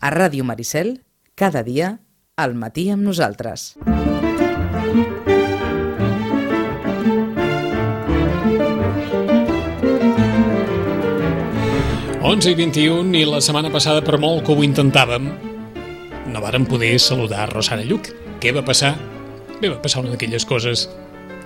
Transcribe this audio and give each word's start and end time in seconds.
A 0.00 0.08
Ràdio 0.08 0.44
Maricel, 0.48 1.02
cada 1.36 1.60
dia, 1.60 1.98
al 2.40 2.54
matí 2.56 2.86
amb 2.88 3.04
nosaltres. 3.04 3.74
11 12.30 12.48
i 12.48 12.56
21 12.56 13.12
i 13.18 13.26
la 13.28 13.42
setmana 13.44 13.68
passada, 13.74 14.00
per 14.00 14.16
molt 14.22 14.46
que 14.46 14.56
ho 14.56 14.64
intentàvem, 14.64 15.28
no 16.32 16.40
vàrem 16.40 16.64
poder 16.64 16.94
saludar 16.96 17.50
Rosana 17.52 17.84
Lluc. 17.84 18.08
Què 18.40 18.54
va 18.56 18.64
passar? 18.64 18.94
Bé, 19.60 19.68
va 19.68 19.82
passar 19.84 20.00
una 20.00 20.14
d'aquelles 20.14 20.48
coses 20.48 20.86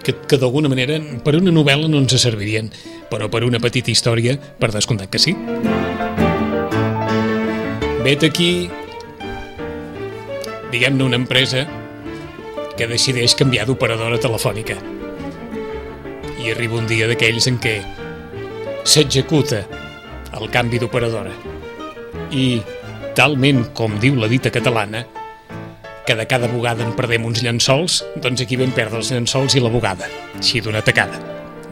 que, 0.07 0.15
que 0.15 0.39
d'alguna 0.39 0.71
manera 0.71 1.01
per 1.27 1.35
una 1.41 1.51
novel·la 1.51 1.91
no 1.91 1.99
ens 2.05 2.15
servirien, 2.23 2.71
però 3.11 3.27
per 3.33 3.43
una 3.43 3.59
petita 3.59 3.91
història, 3.91 4.39
per 4.61 4.71
descomptat 4.71 5.11
que 5.11 5.19
sí. 5.19 5.35
Vet 8.05 8.21
aquí, 8.21 8.69
diguem-ne, 10.69 11.07
una 11.07 11.17
empresa 11.17 11.63
que 12.77 12.85
decideix 12.85 13.33
canviar 13.33 13.65
d'operadora 13.65 14.19
telefònica. 14.21 14.75
I 16.37 16.51
arriba 16.53 16.77
un 16.77 16.85
dia 16.91 17.07
d'aquells 17.09 17.47
en 17.49 17.57
què 17.65 17.79
s'executa 18.85 19.63
el 20.37 20.51
canvi 20.53 20.83
d'operadora. 20.83 21.33
I, 22.29 22.61
talment 23.17 23.71
com 23.73 23.97
diu 24.03 24.19
la 24.21 24.29
dita 24.29 24.53
catalana, 24.53 25.07
que 26.05 26.17
de 26.19 26.27
cada 26.29 26.51
bugada 26.53 26.85
en 26.85 26.93
perdem 26.99 27.25
uns 27.25 27.41
llençols, 27.41 28.03
doncs 28.21 28.43
aquí 28.45 28.59
vam 28.61 28.75
perdre 28.77 29.01
els 29.01 29.15
llençols 29.15 29.57
i 29.57 29.63
la 29.65 29.73
bugada, 29.73 30.11
així 30.37 30.61
d'una 30.61 30.85
tacada. 30.85 31.23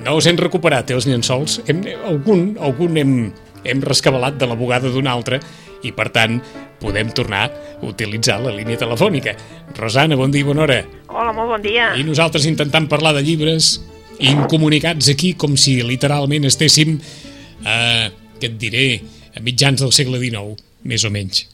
No 0.00 0.16
us 0.16 0.30
hem 0.32 0.40
recuperat, 0.40 0.88
eh, 0.88 0.96
els 0.96 1.04
llençols. 1.04 1.58
Hem, 1.68 1.84
algun, 2.08 2.54
algun 2.56 2.96
hem, 2.96 3.12
hem 3.68 3.84
rescabalat 3.84 4.40
de 4.40 4.48
la 4.48 4.56
bugada 4.56 4.88
d'una 4.88 5.12
altra 5.12 5.42
i, 5.82 5.92
per 5.94 6.08
tant, 6.14 6.38
podem 6.82 7.12
tornar 7.14 7.46
a 7.48 7.86
utilitzar 7.86 8.40
la 8.42 8.54
línia 8.54 8.80
telefònica. 8.80 9.34
Rosana, 9.78 10.18
bon 10.18 10.34
dia 10.34 10.42
i 10.42 10.48
bona 10.48 10.66
hora. 10.66 10.80
Hola, 11.10 11.32
molt 11.36 11.56
bon 11.56 11.64
dia. 11.64 11.92
I 11.98 12.04
nosaltres 12.06 12.46
intentant 12.50 12.88
parlar 12.90 13.14
de 13.16 13.24
llibres, 13.26 13.76
incomunicats 14.22 15.10
aquí 15.12 15.32
com 15.38 15.56
si 15.58 15.80
literalment 15.86 16.46
estéssim 16.48 16.98
eh, 16.98 18.10
que 18.38 18.50
et 18.50 18.58
diré, 18.58 18.86
a 19.36 19.40
mitjans 19.40 19.82
del 19.82 19.92
segle 19.94 20.20
XIX, 20.20 20.56
més 20.88 21.04
o 21.06 21.10
menys. 21.14 21.46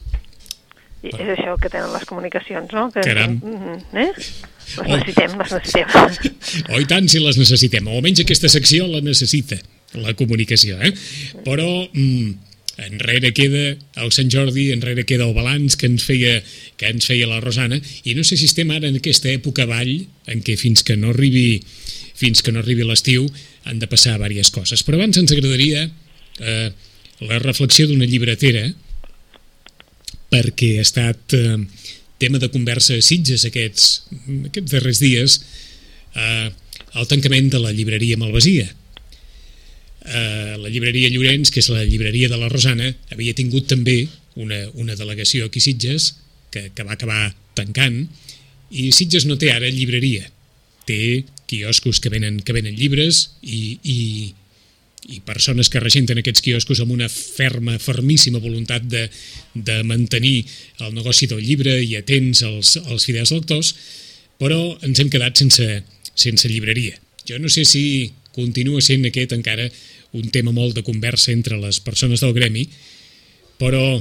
I 0.99 1.13
és 1.13 1.29
això 1.37 1.55
que 1.61 1.69
tenen 1.71 1.93
les 1.93 2.05
comunicacions, 2.09 2.73
no? 2.75 2.89
Que, 2.91 3.03
Caram. 3.05 3.37
Eh? 3.95 4.09
Les 4.09 4.89
necessitem, 4.89 5.37
les 5.39 5.53
necessitem. 5.55 6.33
Oh, 6.73 6.79
i 6.81 6.85
tant, 6.89 7.07
si 7.09 7.21
les 7.23 7.37
necessitem. 7.39 7.87
O 7.87 7.97
almenys 7.97 8.23
aquesta 8.25 8.49
secció 8.51 8.87
la 8.89 8.99
necessita, 9.05 9.57
la 9.97 10.13
comunicació, 10.17 10.77
eh? 10.83 10.91
Però 11.45 11.67
mm, 11.87 12.48
enrere 12.87 13.33
queda 13.35 13.75
el 13.99 14.11
Sant 14.15 14.31
Jordi, 14.31 14.69
enrere 14.71 15.05
queda 15.07 15.27
el 15.27 15.35
balanç 15.35 15.75
que 15.79 15.89
ens 15.89 16.05
feia 16.07 16.39
que 16.79 16.89
ens 16.89 17.09
feia 17.09 17.27
la 17.27 17.41
Rosana, 17.43 17.79
i 18.03 18.15
no 18.15 18.23
sé 18.23 18.37
si 18.39 18.47
estem 18.49 18.71
ara 18.71 18.87
en 18.87 18.99
aquesta 18.99 19.31
època 19.31 19.67
vall 19.69 19.95
en 20.31 20.43
què 20.45 20.55
fins 20.59 20.85
que 20.87 20.95
no 20.99 21.13
arribi 21.13 21.61
fins 22.19 22.43
que 22.43 22.51
no 22.51 22.61
arribi 22.63 22.87
l'estiu 22.87 23.27
han 23.67 23.79
de 23.79 23.87
passar 23.87 24.17
diverses 24.19 24.51
coses. 24.55 24.83
Però 24.83 24.99
abans 24.99 25.17
ens 25.19 25.31
agradaria 25.31 25.85
eh, 26.39 26.69
la 27.23 27.39
reflexió 27.43 27.87
d'una 27.87 28.07
llibretera 28.07 28.65
perquè 30.29 30.77
ha 30.77 30.85
estat 30.85 31.35
eh, 31.35 31.57
tema 32.19 32.39
de 32.39 32.51
conversa 32.51 32.97
a 32.99 33.03
Sitges 33.03 33.45
aquests, 33.47 33.87
aquests 34.51 34.71
darrers 34.71 34.99
dies 35.03 35.39
eh, 36.15 36.49
el 36.99 37.07
tancament 37.07 37.49
de 37.53 37.61
la 37.63 37.73
llibreria 37.75 38.17
Malvasia. 38.19 38.67
Eh, 40.09 40.55
la 40.57 40.71
llibreria 40.73 41.11
Llorenç, 41.13 41.51
que 41.53 41.61
és 41.61 41.69
la 41.69 41.83
llibreria 41.85 42.29
de 42.31 42.37
la 42.39 42.49
Rosana, 42.49 42.89
havia 43.13 43.35
tingut 43.37 43.67
també 43.69 44.07
una, 44.41 44.63
una 44.73 44.95
delegació 44.97 45.45
aquí 45.45 45.61
a 45.61 45.67
Sitges 45.67 46.15
que, 46.49 46.69
que 46.73 46.85
va 46.87 46.95
acabar 46.95 47.29
tancant 47.57 48.01
i 48.69 48.89
Sitges 48.95 49.27
no 49.29 49.37
té 49.37 49.51
ara 49.53 49.69
llibreria 49.69 50.25
té 50.89 51.25
quioscos 51.49 51.99
que 52.01 52.09
venen, 52.09 52.39
que 52.41 52.53
venen 52.53 52.77
llibres 52.77 53.21
i, 53.41 53.77
i, 53.83 53.99
i 55.13 55.19
persones 55.25 55.69
que 55.69 55.81
regenten 55.81 56.21
aquests 56.21 56.41
quioscos 56.45 56.81
amb 56.81 56.93
una 56.95 57.09
ferma, 57.09 57.77
fermíssima 57.81 58.41
voluntat 58.41 58.85
de, 58.89 59.05
de 59.53 59.79
mantenir 59.85 60.43
el 60.85 60.93
negoci 60.97 61.29
del 61.29 61.43
llibre 61.45 61.77
i 61.85 61.95
atents 61.99 62.41
als, 62.47 62.75
als 62.85 63.05
fidels 63.09 63.33
lectors, 63.35 63.73
però 64.41 64.59
ens 64.85 65.01
hem 65.01 65.11
quedat 65.13 65.37
sense, 65.41 65.67
sense 66.13 66.49
llibreria. 66.49 66.97
Jo 67.29 67.37
no 67.41 67.49
sé 67.53 67.65
si 67.69 68.11
continua 68.33 68.81
sent 68.81 69.05
aquest 69.09 69.33
encara 69.37 69.67
un 70.13 70.29
tema 70.33 70.51
molt 70.55 70.75
de 70.75 70.83
conversa 70.83 71.31
entre 71.31 71.57
les 71.61 71.79
persones 71.79 72.21
del 72.23 72.33
gremi, 72.33 72.67
però 73.59 73.99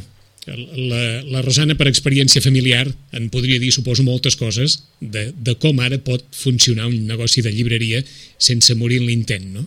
la, 0.49 1.01
la 1.29 1.43
Rosana, 1.45 1.75
per 1.77 1.89
experiència 1.91 2.41
familiar, 2.41 2.87
en 3.13 3.29
podria 3.33 3.59
dir, 3.61 3.73
suposo, 3.75 4.05
moltes 4.07 4.37
coses 4.41 4.79
de, 5.01 5.29
de 5.37 5.55
com 5.61 5.81
ara 5.85 5.99
pot 6.01 6.25
funcionar 6.33 6.87
un 6.89 7.03
negoci 7.09 7.43
de 7.45 7.53
llibreria 7.53 8.01
sense 8.39 8.75
morir 8.79 9.03
en 9.03 9.09
l'intent, 9.11 9.45
no? 9.59 9.67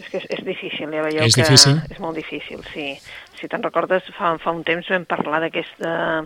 És 0.00 0.08
que 0.08 0.22
és, 0.22 0.26
és 0.38 0.44
difícil, 0.46 0.88
ja 0.88 1.04
veieu 1.04 1.26
És 1.26 1.36
que 1.36 1.44
difícil? 1.44 1.76
és 1.92 2.00
molt 2.00 2.16
difícil, 2.16 2.62
sí. 2.72 2.94
Si 3.40 3.48
te'n 3.48 3.62
recordes, 3.64 4.04
fa, 4.16 4.34
fa 4.40 4.52
un 4.56 4.64
temps 4.64 4.88
vam 4.88 5.04
parlar 5.08 5.42
d'aquesta 5.44 6.24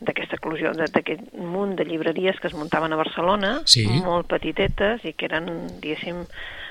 d'aquesta 0.00 0.38
eclosió, 0.38 0.70
d'aquest 0.72 1.26
munt 1.36 1.74
de 1.76 1.84
llibreries 1.84 2.38
que 2.40 2.48
es 2.48 2.54
muntaven 2.56 2.94
a 2.94 2.96
Barcelona, 2.96 3.50
Sí. 3.68 3.82
molt 3.84 4.30
petitetes 4.30 5.02
i 5.04 5.12
que 5.12 5.26
eren, 5.28 5.50
diguéssim, 5.82 6.22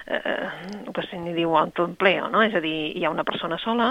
eh, 0.09 0.49
el 0.85 0.93
que 0.93 1.05
se 1.07 1.19
n'hi 1.21 1.33
diu 1.37 1.55
autoempleo, 1.57 2.27
no? 2.33 2.43
És 2.43 2.55
a 2.57 2.61
dir, 2.63 2.91
hi 2.97 3.05
ha 3.05 3.13
una 3.13 3.25
persona 3.27 3.59
sola, 3.61 3.89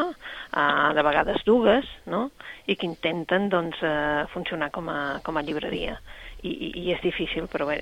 eh, 0.53 0.95
de 0.95 1.05
vegades 1.07 1.45
dues, 1.47 1.89
no? 2.07 2.29
I 2.67 2.77
que 2.77 2.89
intenten, 2.89 3.49
doncs, 3.53 3.81
eh, 3.83 4.25
funcionar 4.35 4.71
com 4.75 4.91
a, 4.93 5.01
com 5.25 5.39
a 5.39 5.45
llibreria. 5.47 5.99
I, 6.43 6.51
i, 6.51 6.73
I 6.85 6.93
és 6.95 7.03
difícil, 7.03 7.49
però 7.51 7.67
bé, 7.71 7.81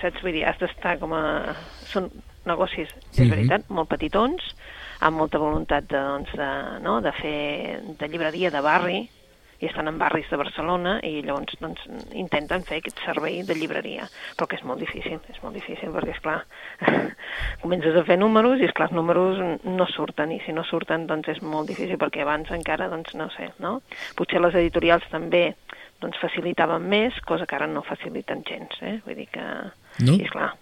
saps? 0.00 0.20
Vull 0.22 0.36
dir, 0.36 0.46
has 0.48 0.60
d'estar 0.60 0.98
com 1.00 1.16
a... 1.16 1.24
Són 1.90 2.10
negocis, 2.48 2.92
és 3.12 3.28
veritat, 3.28 3.66
molt 3.68 3.90
petitons, 3.90 4.44
amb 5.04 5.20
molta 5.20 5.40
voluntat 5.40 5.88
de, 5.90 6.00
doncs, 6.00 6.32
de, 6.36 6.50
no? 6.84 7.00
de 7.04 7.12
fer 7.18 7.80
de 8.00 8.08
llibreria 8.08 8.52
de 8.52 8.62
barri, 8.64 9.00
i 9.60 9.68
estan 9.68 9.88
en 9.90 9.98
barris 10.00 10.28
de 10.32 10.38
Barcelona 10.40 10.96
i 11.06 11.20
llavors 11.24 11.58
doncs, 11.60 11.84
intenten 12.16 12.64
fer 12.68 12.80
aquest 12.80 13.02
servei 13.04 13.42
de 13.46 13.56
llibreria, 13.56 14.06
però 14.36 14.48
que 14.48 14.56
és 14.56 14.64
molt 14.66 14.80
difícil, 14.80 15.18
és 15.28 15.42
molt 15.44 15.56
difícil 15.58 15.92
perquè, 15.92 16.14
és 16.14 16.22
clar 16.24 16.38
comences 17.64 17.96
a 17.96 18.04
fer 18.08 18.16
números 18.20 18.60
i, 18.60 18.68
és 18.68 18.76
clar 18.76 18.90
els 18.90 18.96
números 18.96 19.40
no 19.66 19.88
surten, 19.92 20.32
i 20.32 20.40
si 20.46 20.56
no 20.56 20.64
surten 20.68 21.06
doncs 21.10 21.34
és 21.36 21.42
molt 21.44 21.68
difícil 21.68 22.00
perquè 22.00 22.24
abans 22.24 22.50
encara, 22.56 22.88
doncs 22.92 23.14
no 23.20 23.28
sé, 23.36 23.52
no? 23.60 23.78
Potser 24.16 24.40
les 24.40 24.56
editorials 24.62 25.04
també 25.12 25.50
doncs 26.00 26.16
facilitaven 26.22 26.88
més, 26.88 27.20
cosa 27.28 27.46
que 27.46 27.58
ara 27.58 27.68
no 27.68 27.84
faciliten 27.84 28.44
gens, 28.48 28.80
eh? 28.80 28.96
Vull 29.04 29.18
dir 29.20 29.28
que... 29.34 29.46
No? 30.00 30.14
I, 30.16 30.24
esclar, 30.24 30.54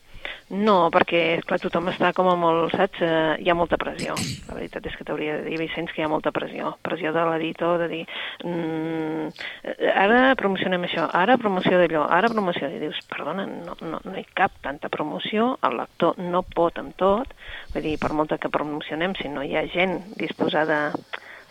no, 0.50 0.77
perquè, 0.94 1.21
esclar, 1.39 1.59
tothom 1.61 1.91
està 1.93 2.11
com 2.16 2.31
a 2.31 2.34
molt, 2.39 2.72
saps? 2.72 3.03
Eh, 3.05 3.37
hi 3.44 3.50
ha 3.50 3.56
molta 3.59 3.77
pressió. 3.81 4.16
La 4.49 4.56
veritat 4.56 4.87
és 4.89 4.97
que 4.97 5.05
t'hauria 5.05 5.39
de 5.39 5.44
dir, 5.49 5.59
Vicenç, 5.61 5.93
que 5.93 6.03
hi 6.03 6.06
ha 6.06 6.11
molta 6.12 6.33
pressió. 6.33 6.72
Pressió 6.84 7.12
de 7.12 7.25
l'editor, 7.28 7.77
de 7.83 7.89
dir, 7.93 8.03
mm, 8.44 9.28
eh, 9.75 9.93
ara 9.93 10.34
promocionem 10.41 10.88
això, 10.88 11.09
ara 11.12 11.38
promoció 11.41 11.81
d'allò, 11.81 12.06
ara 12.09 12.33
promoció... 12.33 12.69
I 12.69 12.81
dius, 12.83 12.99
perdona, 13.09 13.47
no, 13.49 13.77
no, 13.81 14.00
no 14.05 14.17
hi 14.17 14.27
cap 14.37 14.53
tanta 14.65 14.91
promoció, 14.93 15.55
el 15.65 15.78
lector 15.81 16.19
no 16.21 16.43
pot 16.43 16.78
amb 16.81 16.97
tot, 17.00 17.33
vull 17.75 17.84
dir, 17.84 17.97
per 18.00 18.12
molta 18.17 18.38
que 18.38 18.53
promocionem, 18.53 19.17
si 19.19 19.28
no 19.33 19.44
hi 19.44 19.56
ha 19.56 19.65
gent 19.72 19.99
disposada 20.21 20.93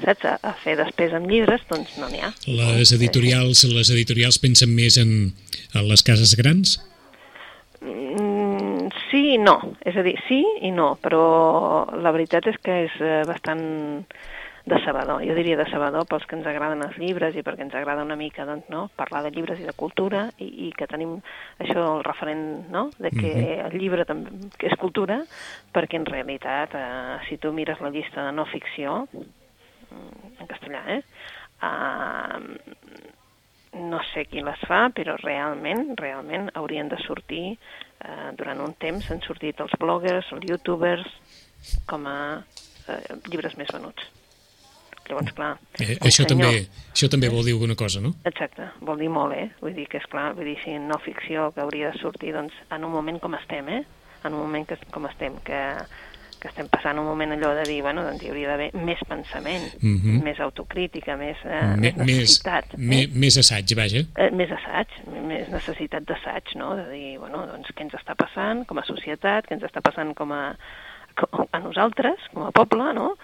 saps, 0.03 0.25
a, 0.25 0.35
a 0.41 0.53
fer 0.61 0.75
despesa 0.79 1.17
amb 1.17 1.29
llibres, 1.31 1.63
doncs 1.69 1.97
no 2.01 2.09
n'hi 2.11 2.21
ha. 2.21 2.31
Les 2.47 2.93
editorials, 2.95 3.63
les 3.71 3.91
editorials 3.93 4.39
pensen 4.41 4.73
més 4.73 4.99
en, 5.01 5.33
en 5.73 5.89
les 5.89 6.05
cases 6.05 6.35
grans? 6.39 6.77
Mm, 7.81 8.89
sí 9.11 9.21
i 9.35 9.37
no, 9.37 9.59
és 9.85 9.97
a 9.97 10.03
dir, 10.05 10.15
sí 10.25 10.41
i 10.65 10.71
no, 10.73 10.95
però 11.01 11.85
la 11.93 12.13
veritat 12.15 12.47
és 12.49 12.57
que 12.63 12.83
és 12.87 12.97
eh, 13.03 13.21
bastant 13.29 13.61
decebedor, 14.67 15.21
jo 15.23 15.35
diria 15.37 15.55
decebedor 15.59 16.03
pels 16.09 16.25
que 16.27 16.35
ens 16.35 16.47
agraden 16.49 16.83
els 16.83 16.97
llibres 16.99 17.37
i 17.37 17.43
perquè 17.45 17.63
ens 17.63 17.75
agrada 17.77 18.03
una 18.03 18.17
mica 18.19 18.43
doncs, 18.45 18.67
no? 18.73 18.87
parlar 18.99 19.21
de 19.23 19.31
llibres 19.31 19.61
i 19.63 19.67
de 19.67 19.75
cultura 19.77 20.25
i, 20.43 20.47
i 20.67 20.71
que 20.75 20.89
tenim 20.91 21.15
això 21.63 21.85
el 21.93 22.03
referent 22.03 22.67
no? 22.73 22.89
de 22.99 23.13
que 23.15 23.31
el 23.63 23.77
llibre 23.79 24.03
també 24.09 24.51
que 24.59 24.67
és 24.67 24.75
cultura 24.81 25.21
perquè 25.73 26.01
en 26.01 26.09
realitat 26.09 26.75
eh, 26.75 27.17
si 27.29 27.39
tu 27.39 27.53
mires 27.55 27.79
la 27.79 27.93
llista 27.95 28.27
de 28.27 28.35
no 28.35 28.47
ficció 28.51 29.05
mm, 29.13 30.33
en 30.41 30.51
castellà, 30.51 30.83
eh? 30.97 31.01
Uh, 31.57 33.16
no 33.79 33.99
sé 34.13 34.25
qui 34.29 34.41
les 34.43 34.59
fa, 34.67 34.87
però 34.95 35.15
realment, 35.21 35.93
realment 35.99 36.49
haurien 36.57 36.89
de 36.91 36.97
sortir, 37.05 37.57
eh, 38.03 38.29
durant 38.37 38.59
un 38.65 38.73
temps 38.79 39.09
han 39.11 39.21
sortit 39.25 39.59
els 39.63 39.73
bloggers, 39.79 40.29
els 40.35 40.45
youtubers, 40.49 41.05
com 41.89 42.05
a 42.07 42.17
eh, 42.87 43.01
llibres 43.31 43.57
més 43.57 43.69
venuts. 43.73 44.03
Llavors, 45.07 45.31
clar... 45.37 45.53
Eh, 45.79 45.93
això, 46.03 46.25
senyor- 46.25 46.51
també, 46.51 46.67
això 46.91 47.07
també 47.09 47.29
vol 47.31 47.45
dir 47.47 47.53
alguna 47.55 47.77
cosa, 47.79 48.01
no? 48.03 48.11
Exacte, 48.27 48.65
vol 48.83 48.99
dir 48.99 49.07
molt, 49.09 49.37
eh? 49.39 49.45
Vull 49.61 49.73
dir 49.77 49.85
que, 49.87 50.01
és 50.01 50.09
clar, 50.11 50.33
vull 50.35 50.49
dir, 50.49 50.57
si 50.65 50.73
no 50.83 50.97
ficció 50.99 51.47
que 51.55 51.63
hauria 51.63 51.93
de 51.93 52.01
sortir, 52.01 52.33
doncs, 52.35 52.53
en 52.75 52.83
un 52.83 52.91
moment 52.91 53.19
com 53.23 53.37
estem, 53.39 53.69
eh? 53.71 53.83
En 54.25 54.33
un 54.33 54.41
moment 54.41 54.67
que, 54.67 54.75
com 54.91 55.05
estem, 55.07 55.37
que, 55.47 55.61
que 56.47 56.53
estem 56.55 56.69
passant 56.71 56.97
un 57.01 57.05
moment 57.05 57.33
allò 57.35 57.51
de 57.57 57.65
dir, 57.67 57.81
bueno, 57.83 58.03
doncs 58.07 58.23
hi 58.23 58.29
hauria 58.31 58.53
d'haver 58.53 58.69
més 58.87 58.99
pensament, 59.07 59.67
Mhm. 59.83 60.21
més 60.23 60.39
autocrítica, 60.39 61.17
més, 61.19 61.37
eh, 61.43 61.75
més 61.77 61.95
més, 61.97 62.07
necessitat. 62.07 62.73
me, 62.77 63.03
eh? 63.03 63.07
més 63.13 63.37
assaig, 63.37 63.75
vaja. 63.75 64.05
Eh, 64.15 64.31
més 64.31 64.49
assaig, 64.51 64.87
més 65.27 65.49
necessitat 65.49 66.03
d'assaig, 66.07 66.55
no? 66.55 66.75
De 66.79 66.89
dir, 66.89 67.17
bueno, 67.19 67.45
doncs 67.47 67.67
què 67.75 67.83
ens 67.83 67.93
està 67.99 68.15
passant 68.15 68.65
com 68.65 68.79
a 68.79 68.85
societat, 68.87 69.45
què 69.47 69.53
ens 69.59 69.63
està 69.67 69.81
passant 69.81 70.15
com 70.15 70.31
a, 70.31 70.55
com 71.17 71.47
a 71.51 71.59
nosaltres, 71.59 72.15
com 72.33 72.43
a 72.47 72.51
poble, 72.51 72.93
no? 72.93 73.15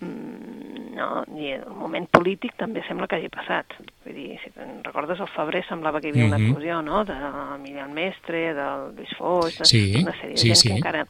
Mm, 0.00 0.94
no, 0.96 1.24
i 1.36 1.50
el 1.58 1.74
moment 1.76 2.06
polític 2.08 2.54
també 2.56 2.80
sembla 2.86 3.06
que 3.06 3.16
hagi 3.18 3.28
passat. 3.28 3.66
Vull 4.06 4.14
dir, 4.16 4.38
si 4.40 4.48
te'n 4.54 4.78
recordes, 4.86 5.20
al 5.20 5.28
febrer 5.34 5.60
semblava 5.68 6.00
que 6.00 6.08
hi 6.08 6.12
havia 6.14 6.24
una 6.30 6.38
Mhm. 6.38 6.50
eclosió, 6.50 6.80
no?, 6.82 7.04
de 7.04 7.12
l'Emilian 7.12 7.92
Mestre, 7.92 8.54
del 8.54 8.94
Lluís 8.96 9.12
Foix, 9.18 9.58
de 9.58 9.64
Sí, 9.66 9.82
una 10.02 10.12
sèrie 10.12 10.30
de 10.30 10.36
sí, 10.38 10.48
gent 10.48 10.56
sí. 10.56 10.68
que 10.68 10.74
encara... 10.76 11.06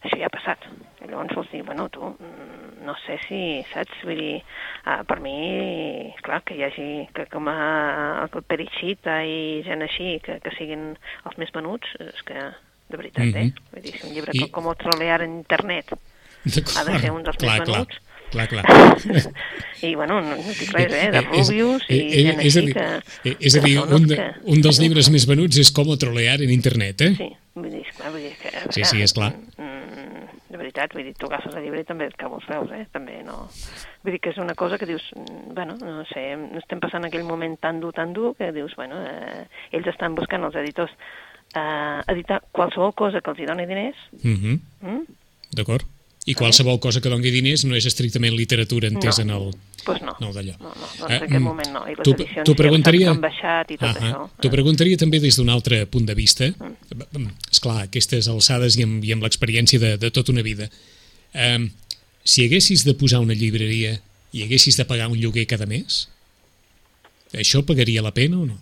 Això 0.00 0.16
ja 0.16 0.28
ha 0.30 0.32
passat. 0.32 0.62
I 1.04 1.10
llavors 1.10 1.34
vols 1.36 1.50
dir, 1.52 1.62
bueno, 1.66 1.88
tu, 1.92 2.00
mm, 2.00 2.84
no 2.86 2.94
sé 3.04 3.18
si, 3.26 3.40
saps? 3.72 3.98
Vull 4.08 4.16
dir, 4.16 4.38
uh, 4.86 5.02
per 5.08 5.18
mi, 5.20 6.12
clar, 6.24 6.40
que 6.48 6.56
hi 6.56 6.62
hagi, 6.64 6.88
que 7.14 7.26
com 7.32 7.48
a 7.52 7.58
el 8.24 8.42
Perixita 8.48 9.18
i 9.28 9.60
gent 9.66 9.82
així, 9.84 10.14
que, 10.24 10.38
que 10.40 10.54
siguin 10.56 10.94
els 11.28 11.36
més 11.40 11.52
venuts, 11.52 11.92
és 12.00 12.22
que, 12.24 12.38
de 12.90 12.96
veritat, 12.96 13.28
eh? 13.34 13.50
Mhm. 13.50 13.66
Vull 13.74 13.82
dir, 13.84 13.96
si 13.98 14.06
un 14.08 14.14
llibre 14.16 14.32
I- 14.34 14.46
I... 14.46 14.50
com 14.50 14.70
el 14.72 14.78
trolear 14.80 15.20
en 15.26 15.36
internet 15.42 15.92
ha 15.92 16.84
de 16.88 16.98
ser 16.98 17.10
un 17.12 17.22
dels 17.26 17.36
clar, 17.36 17.58
més 17.60 17.68
clar, 17.68 17.82
venuts. 17.84 18.00
Clar, 18.30 18.46
clar. 18.48 18.64
I, 19.82 19.94
bueno, 19.98 20.20
no, 20.22 20.36
no 20.36 20.52
dic 20.54 20.70
res, 20.72 20.92
eh? 20.94 21.10
De 21.10 21.18
És- 21.18 21.48
Rubius 21.50 21.84
i 21.90 21.98
és- 21.98 22.24
gent 22.24 22.40
és 22.46 22.56
a 22.56 22.60
dir, 22.64 22.74
que... 22.76 22.84
eh, 23.28 23.36
És 23.40 23.56
a 23.58 23.62
dir, 23.64 23.76
un, 23.82 23.92
els 23.98 24.06
de, 24.08 24.18
un 24.54 24.60
dels 24.64 24.78
llibres 24.80 25.10
més 25.12 25.26
venuts 25.28 25.58
és 25.60 25.70
Com 25.74 25.90
trolear 25.98 26.38
en 26.40 26.50
internet, 26.54 27.02
eh? 27.02 27.10
Sí, 27.18 27.28
vull 27.58 27.70
dir, 27.72 27.82
esclar, 27.88 28.12
vull 28.14 28.22
dir 28.22 28.32
que... 28.40 28.52
Sí, 28.76 28.84
sí, 28.86 29.02
és 29.02 29.12
clar. 29.16 29.32
Mm, 30.70 30.72
veritat, 30.72 30.94
vull 30.94 31.04
dir, 31.04 31.14
tu 31.18 31.26
agafes 31.26 31.54
el 31.54 31.64
llibre 31.64 31.80
i 31.80 31.84
també 31.84 32.06
et 32.06 32.16
cau 32.16 32.34
els 32.34 32.46
peus, 32.46 32.70
eh? 32.72 32.86
També 32.92 33.22
no... 33.26 33.48
Vull 34.04 34.12
dir 34.14 34.20
que 34.20 34.30
és 34.30 34.38
una 34.38 34.54
cosa 34.54 34.78
que 34.78 34.86
dius, 34.86 35.02
mm, 35.16 35.54
bueno, 35.54 35.76
no 35.80 36.04
sé, 36.06 36.36
estem 36.58 36.80
passant 36.80 37.04
aquell 37.04 37.24
moment 37.24 37.58
tan 37.60 37.80
dur, 37.80 37.92
tan 37.92 38.12
dur, 38.12 38.34
que 38.36 38.52
dius, 38.52 38.74
bueno, 38.76 38.96
eh, 39.02 39.46
ells 39.72 39.86
estan 39.88 40.14
buscant, 40.14 40.44
els 40.44 40.54
editors, 40.56 40.92
eh, 41.54 42.00
editar 42.08 42.42
qualsevol 42.52 42.94
cosa 42.94 43.20
que 43.20 43.30
els 43.30 43.40
hi 43.40 43.46
doni 43.46 43.66
diners, 43.66 43.96
Mhm, 44.22 44.60
mm? 44.82 45.04
D'acord. 45.56 45.82
I 46.28 46.34
qualsevol 46.36 46.78
cosa 46.84 47.00
que 47.00 47.08
doni 47.08 47.30
diners 47.32 47.64
no 47.64 47.74
és 47.74 47.86
estrictament 47.88 48.34
literatura 48.36 48.88
entesa 48.88 49.22
en 49.22 49.30
el... 49.30 49.46
pues 49.84 50.02
no. 50.04 50.12
No, 50.20 50.28
d'allò. 50.34 50.52
No, 50.60 50.68
no, 50.68 50.88
doncs 50.98 51.00
Eh, 51.08 51.16
en 51.16 51.22
aquest 51.24 51.32
mm, 51.40 51.42
moment 51.42 51.70
no. 51.72 51.86
I 51.88 51.94
les 51.96 52.04
t'ho- 52.04 52.12
edicions 52.14 52.46
ja 52.50 52.54
preguntaria- 52.58 53.06
que 53.06 53.14
han 53.14 53.20
baixat 53.22 53.70
i 53.70 53.78
tot 53.80 53.88
Ahà. 53.88 54.10
això. 54.10 54.26
T'ho 54.42 54.50
preguntaria 54.52 54.96
també 55.00 55.18
des 55.20 55.36
d'un 55.40 55.48
altre 55.48 55.86
punt 55.86 56.04
de 56.06 56.14
vista. 56.14 56.50
Mm. 56.52 57.26
Esclar, 57.50 57.78
aquestes 57.86 58.28
alçades 58.28 58.76
i 58.76 58.84
amb, 58.84 59.02
i 59.04 59.12
amb 59.16 59.22
l'experiència 59.24 59.80
de, 59.80 59.96
de 59.96 60.10
tota 60.10 60.30
una 60.32 60.42
vida. 60.44 60.68
Um, 61.32 61.70
si 62.22 62.44
haguessis 62.44 62.84
de 62.84 62.92
posar 62.94 63.20
una 63.24 63.32
llibreria 63.34 63.96
i 64.32 64.42
haguessis 64.44 64.76
de 64.76 64.84
pagar 64.84 65.08
un 65.08 65.16
lloguer 65.18 65.46
cada 65.48 65.64
mes, 65.66 66.08
això 67.32 67.64
pagaria 67.64 68.02
la 68.04 68.12
pena 68.12 68.38
o 68.38 68.44
no? 68.46 68.58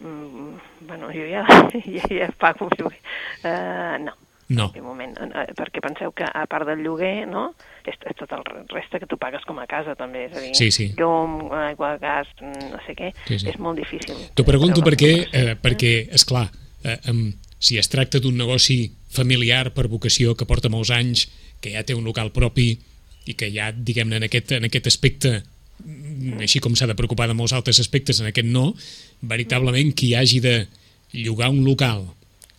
Mm, 0.00 0.86
bueno, 0.86 1.10
jo 1.10 1.26
ja, 1.26 1.42
ja, 1.96 2.06
ja 2.08 2.30
pago 2.38 2.68
lloguer. 2.78 3.00
Uh, 3.42 3.98
no, 4.04 4.12
No. 4.48 4.70
en 4.76 4.84
moment, 4.84 5.16
eh, 5.18 5.46
perquè 5.58 5.80
penseu 5.82 6.12
que 6.14 6.22
a 6.22 6.44
part 6.46 6.68
del 6.68 6.84
lloguer, 6.84 7.26
no?, 7.26 7.48
és, 7.82 7.96
és 8.06 8.14
tot 8.18 8.30
el 8.36 8.44
resta 8.70 9.00
que 9.02 9.06
tu 9.10 9.18
pagues 9.18 9.42
com 9.46 9.58
a 9.58 9.66
casa 9.66 9.96
també, 9.98 10.26
és 10.28 10.36
a 10.36 10.42
dir, 10.44 10.52
Sí, 10.54 10.70
sí. 10.70 10.92
llum, 10.98 11.50
aigua, 11.50 11.96
gas, 11.98 12.30
no 12.40 12.78
sé 12.86 12.94
què, 12.94 13.12
Sí, 13.26 13.40
sí. 13.40 13.48
és 13.50 13.58
molt 13.58 13.78
difícil. 13.78 14.14
T'ho 14.38 14.44
pregunto 14.46 14.82
perquè, 14.86 15.10
eh, 15.32 15.56
perquè 15.58 16.08
esclar, 16.14 16.46
eh, 16.84 16.98
um, 17.10 17.32
si 17.58 17.78
es 17.78 17.88
tracta 17.90 18.20
d'un 18.22 18.36
negoci 18.38 18.92
familiar 19.10 19.72
per 19.74 19.88
vocació 19.88 20.36
que 20.36 20.46
porta 20.46 20.68
molts 20.70 20.90
anys, 20.94 21.26
que 21.60 21.72
ja 21.74 21.82
té 21.82 21.94
un 21.96 22.04
local 22.04 22.30
propi 22.30 22.78
i 23.26 23.34
que 23.34 23.50
ja, 23.50 23.72
diguem-ne, 23.72 24.20
en, 24.20 24.28
aquest, 24.28 24.52
en 24.52 24.68
aquest 24.68 24.86
aspecte 24.86 25.42
mm, 25.82 26.38
així 26.44 26.60
com 26.62 26.76
s'ha 26.78 26.86
de 26.86 26.94
preocupar 26.94 27.26
de 27.26 27.34
molts 27.34 27.52
altres 27.56 27.80
aspectes, 27.82 28.20
en 28.20 28.30
aquest 28.30 28.46
no, 28.46 28.74
veritablement 29.22 29.90
qui 29.96 30.14
hagi 30.14 30.38
de 30.44 30.68
llogar 31.12 31.50
un 31.50 31.64
local, 31.64 32.04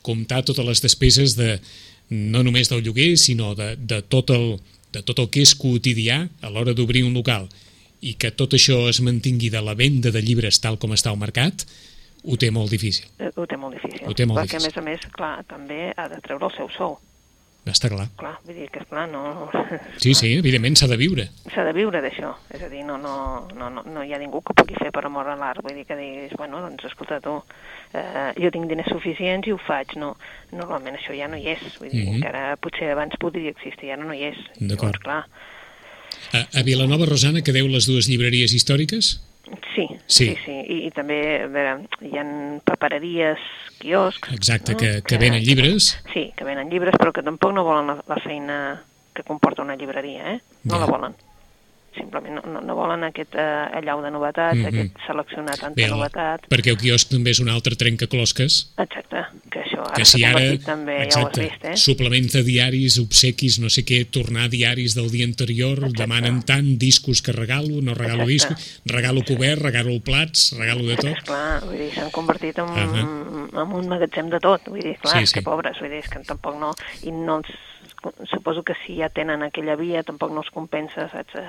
comptar 0.08 0.44
totes 0.48 0.66
les 0.66 0.82
despeses 0.84 1.36
de, 1.38 1.58
no 2.10 2.44
només 2.48 2.72
del 2.72 2.84
lloguer, 2.86 3.14
sinó 3.20 3.54
de, 3.60 3.74
de, 3.78 4.02
tot 4.02 4.32
el, 4.36 4.56
de 4.96 5.04
tot 5.04 5.20
el 5.20 5.30
que 5.34 5.44
és 5.44 5.54
quotidià 5.60 6.24
a 6.42 6.52
l'hora 6.54 6.76
d'obrir 6.78 7.04
un 7.08 7.18
local 7.18 7.50
i 8.02 8.14
que 8.16 8.32
tot 8.32 8.54
això 8.54 8.86
es 8.92 9.02
mantingui 9.02 9.50
de 9.54 9.62
la 9.66 9.74
venda 9.76 10.12
de 10.14 10.22
llibres 10.22 10.62
tal 10.64 10.78
com 10.80 10.94
està 10.94 11.10
al 11.12 11.20
mercat, 11.20 11.66
ho 12.28 12.36
té 12.38 12.50
molt 12.52 12.72
difícil. 12.74 13.08
Eh, 13.20 13.32
Ho 13.36 13.46
té 13.50 13.58
molt 13.58 13.76
difícil. 13.78 14.06
Ho 14.08 14.14
té 14.18 14.26
molt 14.26 14.42
perquè, 14.42 14.58
difícil. 14.60 14.80
a 14.82 14.84
més 14.86 15.02
a 15.02 15.06
més, 15.08 15.12
clar, 15.16 15.34
també 15.50 15.80
ha 15.96 16.08
de 16.12 16.20
treure 16.26 16.50
el 16.50 16.56
seu 16.58 16.70
sou. 16.78 16.98
Està 17.72 17.90
clar. 17.92 18.08
Clar, 18.18 18.34
vull 18.46 18.56
dir 18.56 18.70
que, 18.72 18.80
esclar, 18.80 19.08
no... 19.12 19.50
Sí, 20.04 20.14
sí, 20.14 20.34
evidentment 20.40 20.78
s'ha 20.80 20.88
de 20.88 20.98
viure. 20.98 21.26
s'ha 21.54 21.64
de 21.68 21.74
viure 21.76 22.02
d'això, 22.04 22.34
és 22.54 22.62
a 22.64 22.70
dir, 22.72 22.84
no, 22.88 22.98
no, 22.98 23.48
no, 23.58 23.70
no, 23.70 23.84
no 23.84 24.04
hi 24.04 24.14
ha 24.14 24.20
ningú 24.22 24.42
que 24.46 24.54
pugui 24.58 24.76
fer 24.80 24.92
per 24.96 25.04
amor 25.06 25.28
a 25.28 25.36
l'art, 25.36 25.60
vull 25.66 25.76
dir 25.76 25.86
que 25.90 25.98
diguis, 26.00 26.34
bueno, 26.38 26.62
doncs 26.64 26.86
escolta 26.86 27.20
tu, 27.24 27.36
eh, 27.94 28.32
jo 28.40 28.52
tinc 28.54 28.70
diners 28.70 28.88
suficients 28.94 29.48
i 29.48 29.52
ho 29.52 29.60
faig, 29.68 29.98
no, 30.00 30.14
normalment 30.52 30.96
això 31.00 31.16
ja 31.18 31.28
no 31.28 31.38
hi 31.38 31.48
és, 31.58 31.66
vull 31.80 31.90
dir, 31.92 32.06
Mhm. 32.06 32.16
encara 32.22 32.56
potser 32.58 32.92
abans 32.92 33.16
podria 33.20 33.50
existir, 33.52 33.92
ara 33.92 34.04
no 34.04 34.14
hi 34.14 34.24
és. 34.32 34.38
D'acord. 34.60 35.00
Clar, 35.04 35.26
A, 36.34 36.40
a 36.60 36.64
Vilanova, 36.64 37.06
Rosana, 37.06 37.42
que 37.44 37.54
deu 37.54 37.68
les 37.68 37.86
dues 37.88 38.08
llibreries 38.10 38.52
històriques? 38.54 39.22
Sí, 39.76 39.88
Sí. 40.08 40.26
sí, 40.28 40.38
sí, 40.46 40.52
I, 40.52 40.78
i 40.88 40.92
també, 40.92 41.18
a 41.44 41.48
veure, 41.48 41.88
hi 42.02 42.18
ha 42.18 42.26
papereries, 42.66 43.40
quioscs... 43.80 44.32
Exacte, 44.34 44.74
no? 44.74 44.78
que, 44.80 45.02
que 45.04 45.18
venen 45.18 45.44
llibres. 45.44 45.94
Sí, 46.14 46.32
que 46.38 46.44
venen 46.48 46.70
llibres, 46.70 46.96
però 47.00 47.14
que 47.14 47.24
tampoc 47.24 47.54
no 47.54 47.64
volen 47.64 47.88
la, 47.88 47.98
la 48.08 48.18
feina 48.24 48.58
que 49.14 49.24
comporta 49.24 49.62
una 49.64 49.76
llibreria, 49.76 50.34
eh? 50.36 50.42
No 50.66 50.76
Ja. 50.76 50.80
la 50.86 50.92
volen. 50.92 51.16
Simplement 51.98 52.36
no, 52.36 52.42
no, 52.54 52.62
no 52.62 52.76
volen 52.78 53.04
aquest 53.08 53.34
eh, 53.36 53.80
allau 53.80 54.02
de 54.04 54.12
novetats, 54.12 54.58
Mhm. 54.58 54.68
aquest 54.68 54.98
seleccionar 55.08 55.58
tanta 55.58 55.76
Bé, 55.82 55.88
novetat. 55.90 56.46
perquè 56.50 56.70
el 56.70 56.78
quiosc 56.78 57.10
també 57.10 57.32
és 57.32 57.40
un 57.40 57.50
altre 57.50 57.76
trencaclosques, 57.76 58.74
Exacte, 58.78 59.24
que 59.50 59.60
això 59.64 59.82
ara 59.82 59.94
que 59.96 60.06
si 60.06 60.24
ara, 60.24 60.58
també, 60.64 61.08
ja 61.10 61.22
ho 61.24 61.28
has 61.28 61.38
vist, 61.40 61.66
eh? 61.66 61.76
suplementa 61.78 62.42
diaris, 62.44 63.00
obsequis, 63.00 63.60
no 63.60 63.70
sé 63.70 63.84
què, 63.84 64.06
tornar 64.10 64.50
diaris 64.50 64.94
del 64.96 65.10
dia 65.12 65.26
anterior, 65.26 65.78
Exacte. 65.80 65.98
demanen 66.04 66.44
tant, 66.44 66.78
discos 66.78 67.22
que 67.22 67.32
regalo, 67.32 67.82
no 67.82 67.94
regalo 67.94 68.30
Exacte. 68.30 68.56
discos, 68.56 68.82
regalo 68.86 69.24
cobert, 69.26 69.62
regalo 69.62 70.00
plats, 70.02 70.54
regalo 70.58 70.84
de 70.86 70.96
tot. 70.98 71.18
Esclar, 71.18 71.64
vull 71.66 71.78
dir, 71.78 71.92
s'han 71.94 72.12
convertit 72.12 72.58
en, 72.60 72.70
Ahà. 72.70 73.02
en 73.02 73.74
un 73.74 73.88
magatzem 73.88 74.30
de 74.30 74.40
tot, 74.40 74.62
vull 74.68 74.82
dir, 74.82 74.98
clar, 75.00 75.20
Sí, 75.20 75.28
sí, 75.28 75.34
que 75.34 75.42
pobres, 75.42 75.80
vull 75.80 75.90
dir, 75.90 76.04
que 76.10 76.20
tampoc 76.20 76.60
no, 76.60 76.74
i 77.04 77.12
no 77.12 77.38
els, 77.38 77.48
suposo 78.30 78.64
que 78.64 78.74
si 78.86 78.98
ja 78.98 79.10
tenen 79.10 79.44
aquella 79.44 79.76
via 79.76 80.04
tampoc 80.04 80.32
no 80.32 80.42
els 80.42 80.50
compensa, 80.52 81.08
saps, 81.10 81.36
eh, 81.36 81.44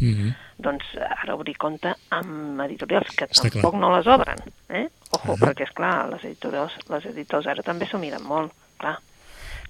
Mhm. 0.00 0.34
doncs 0.58 0.84
ara 0.98 1.34
obrir 1.34 1.56
compte 1.56 1.94
amb 2.10 2.60
editorials 2.62 3.14
que 3.16 3.26
Està 3.26 3.50
tampoc 3.50 3.72
clar. 3.72 3.80
no 3.80 3.96
les 3.96 4.06
obren, 4.06 4.38
eh? 4.68 4.88
Ojo, 5.12 5.32
Ahà. 5.34 5.38
perquè 5.50 5.62
és 5.64 5.72
clar, 5.72 6.08
les 6.10 6.24
editorials, 6.24 6.72
les 6.88 7.06
editors 7.06 7.46
ara 7.46 7.62
també 7.62 7.86
s'ho 7.86 7.98
miren 7.98 8.22
molt, 8.22 8.52
clar. 8.78 8.98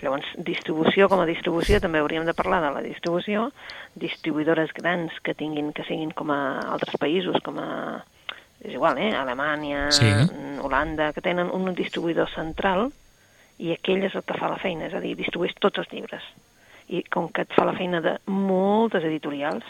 Llavors, 0.03 0.25
distribució 0.39 1.09
com 1.11 1.21
a 1.21 1.27
distribució, 1.27 1.79
també 1.79 1.99
hauríem 1.99 2.25
de 2.25 2.33
parlar 2.33 2.63
de 2.63 2.71
la 2.71 2.81
distribució, 2.81 3.53
distribuïdores 3.95 4.73
grans 4.73 5.13
que 5.23 5.35
tinguin, 5.35 5.73
que 5.73 5.85
siguin 5.85 6.11
com 6.11 6.31
a 6.31 6.61
altres 6.73 6.97
països, 6.99 7.37
com 7.45 7.59
a, 7.59 8.03
és 8.65 8.73
igual, 8.73 8.97
eh? 8.99 9.15
Alemanya, 9.15 9.91
Sí. 9.93 10.07
Holanda, 10.63 11.13
que 11.13 11.21
tenen 11.21 11.51
un 11.53 11.75
distribuïdor 11.75 12.29
central 12.35 12.93
i 13.61 13.73
aquell 13.75 14.05
és 14.09 14.15
el 14.17 14.25
que 14.25 14.39
fa 14.41 14.49
la 14.49 14.57
feina, 14.63 14.87
és 14.89 14.95
a 14.97 15.01
dir, 15.05 15.15
distribueix 15.19 15.53
tots 15.61 15.79
els 15.83 15.91
llibres. 15.93 16.25
I 16.91 17.03
com 17.13 17.29
que 17.31 17.43
et 17.45 17.53
fa 17.55 17.65
la 17.69 17.75
feina 17.77 18.01
de 18.03 18.17
moltes 18.27 19.05
editorials, 19.05 19.63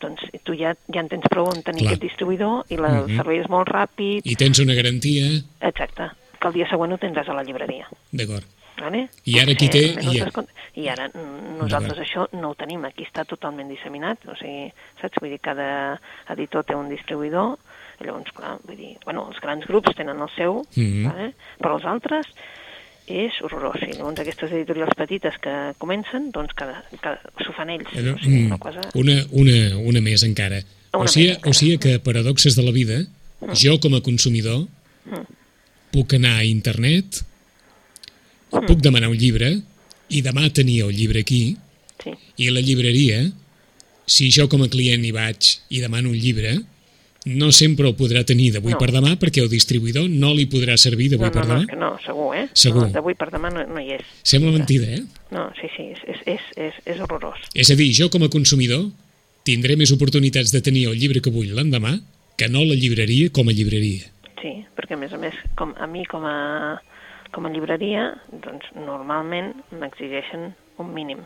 doncs 0.00 0.20
tu 0.44 0.52
ja, 0.54 0.74
ja 0.92 1.00
en 1.00 1.08
tens 1.08 1.24
prou 1.32 1.48
en 1.48 1.62
tenir 1.64 1.86
Clar. 1.86 1.94
aquest 1.94 2.02
distribuïdor 2.04 2.66
i 2.68 2.76
la, 2.76 2.90
Mhm. 2.90 3.08
el 3.10 3.16
servei 3.16 3.38
és 3.40 3.48
molt 3.48 3.68
ràpid, 3.72 4.20
I 4.24 4.34
tens 4.36 4.58
una 4.60 4.74
garantia, 4.74 5.24
exacte, 5.60 6.10
que 6.38 6.48
el 6.48 6.54
dia 6.54 6.68
següent 6.68 6.92
ho 6.92 6.98
tindràs 6.98 7.28
a 7.28 7.34
la 7.34 7.42
llibreria. 7.42 7.88
d'acord. 8.12 8.44
Vale? 8.78 9.08
I 9.24 9.38
ara 9.40 9.54
qui 9.54 9.70
té- 9.70 9.96
i- 9.96 10.20
s'escon- 10.20 10.46
I 10.76 10.88
ara 10.88 11.08
mm, 11.08 11.56
nosaltres 11.58 11.96
això 11.98 12.28
no 12.32 12.50
ho 12.50 12.54
tenim, 12.54 12.84
aquí 12.84 13.04
està 13.04 13.24
totalment 13.24 13.66
disseminat, 13.70 14.18
o 14.28 14.36
sigui, 14.36 14.70
saps? 15.00 15.16
Vull 15.18 15.30
dir, 15.30 15.40
cada 15.40 15.98
editor 16.28 16.62
té 16.62 16.74
un 16.74 16.90
distribuïdor, 16.90 17.56
llavors, 18.04 18.30
clar, 18.32 18.58
vull 18.62 18.76
dir, 18.76 18.98
bueno, 19.06 19.26
els 19.30 19.40
grans 19.40 19.64
grups 19.66 19.96
tenen 19.96 20.20
el 20.20 20.28
seu, 20.36 20.62
Mhm. 20.76 21.04
vale? 21.08 21.32
però 21.58 21.76
els 21.76 21.84
altres 21.86 22.26
és 23.06 23.36
horrorós. 23.42 23.80
I 23.86 23.92
llavors 23.94 24.20
aquestes 24.22 24.52
editorials 24.52 24.96
petites 24.98 25.36
que 25.42 25.54
comencen, 25.82 26.30
doncs 26.34 26.54
cada, 26.58 26.80
cada, 27.02 27.20
s'ho 27.44 27.54
fan 27.56 27.70
ells. 27.74 27.92
Eh, 27.94 28.02
O 28.12 28.18
sigui, 28.18 28.40
mm, 28.42 28.46
una 28.50 28.58
cosa... 28.58 28.82
Una, 28.98 29.20
una, 29.30 29.58
una 29.78 30.02
més 30.02 30.24
encara. 30.26 30.62
Una 30.92 31.04
o, 31.04 31.10
sigui, 31.10 31.28
més 31.30 31.36
encara. 31.38 31.50
o 31.50 31.58
sigui 31.60 31.78
que, 31.82 31.98
paradoxes 32.02 32.58
de 32.58 32.66
la 32.66 32.74
vida, 32.74 32.98
jo 33.54 33.78
com 33.82 33.94
a 33.94 34.02
consumidor 34.02 34.64
puc 35.92 36.16
anar 36.18 36.38
a 36.40 36.44
internet, 36.48 37.22
puc 38.50 38.80
demanar 38.82 39.10
un 39.12 39.18
llibre 39.20 39.52
i 40.08 40.22
demà 40.24 40.48
tenir 40.54 40.82
el 40.86 40.94
llibre 40.96 41.22
aquí 41.24 41.56
Sí, 42.02 42.12
i 42.38 42.48
a 42.48 42.54
la 42.54 42.62
llibreria, 42.62 43.22
si 44.06 44.28
jo 44.34 44.46
com 44.52 44.62
a 44.62 44.68
client 44.72 45.04
hi 45.04 45.12
vaig 45.14 45.48
i 45.72 45.80
demano 45.82 46.10
un 46.12 46.18
llibre, 46.18 46.58
no 47.26 47.50
sempre 47.52 47.88
ho 47.88 47.94
podrà 47.98 48.22
tenir 48.24 48.52
d'avui 48.54 48.72
No. 48.72 48.78
per 48.78 48.90
demà 48.94 49.16
perquè 49.18 49.42
el 49.42 49.48
distribuïdor 49.50 50.08
no 50.10 50.32
li 50.34 50.46
podrà 50.46 50.76
servir 50.78 51.08
d'avui 51.10 51.26
No, 51.26 51.32
per 51.34 51.42
no, 51.42 51.48
no, 51.48 51.54
demà. 51.54 51.62
és 51.64 51.70
que 51.72 51.76
no, 51.80 51.90
segur, 52.04 52.28
eh? 52.38 52.44
Segur. 52.54 52.84
No, 52.86 52.92
D'avui 52.94 53.14
per 53.18 53.30
demà 53.34 53.50
no, 53.52 53.64
no 53.66 53.80
hi 53.82 53.96
és. 53.98 54.04
Sembla 54.22 54.52
mentida, 54.54 54.86
eh? 54.94 55.02
No, 55.34 55.48
sí, 55.60 55.66
sí, 55.76 55.88
és, 56.06 56.20
és, 56.26 56.40
és, 56.56 56.74
és 56.86 57.00
horrorós. 57.02 57.40
És 57.54 57.70
a 57.70 57.74
dir, 57.78 57.88
jo 57.92 58.08
com 58.14 58.22
a 58.22 58.28
consumidor 58.30 58.86
tindré 59.46 59.76
més 59.76 59.90
oportunitats 59.94 60.52
de 60.54 60.60
tenir 60.62 60.86
el 60.90 60.96
llibre 60.98 61.20
que 61.22 61.30
vull 61.34 61.50
l'endemà 61.54 61.96
que 62.38 62.48
no 62.48 62.62
la 62.64 62.74
llibreria 62.78 63.30
com 63.34 63.48
a 63.48 63.52
llibreria. 63.54 64.06
Sí, 64.42 64.52
perquè 64.76 64.94
a 64.94 65.00
més 65.00 65.12
a 65.12 65.18
més, 65.18 65.34
com, 65.58 65.72
a 65.80 65.86
mi 65.90 66.04
com 66.06 66.22
a, 66.28 66.76
com 67.32 67.46
a 67.46 67.50
llibreria, 67.50 68.12
doncs 68.44 68.68
normalment 68.76 69.54
m'exigeixen 69.72 70.52
un 70.78 70.92
mínim. 70.94 71.24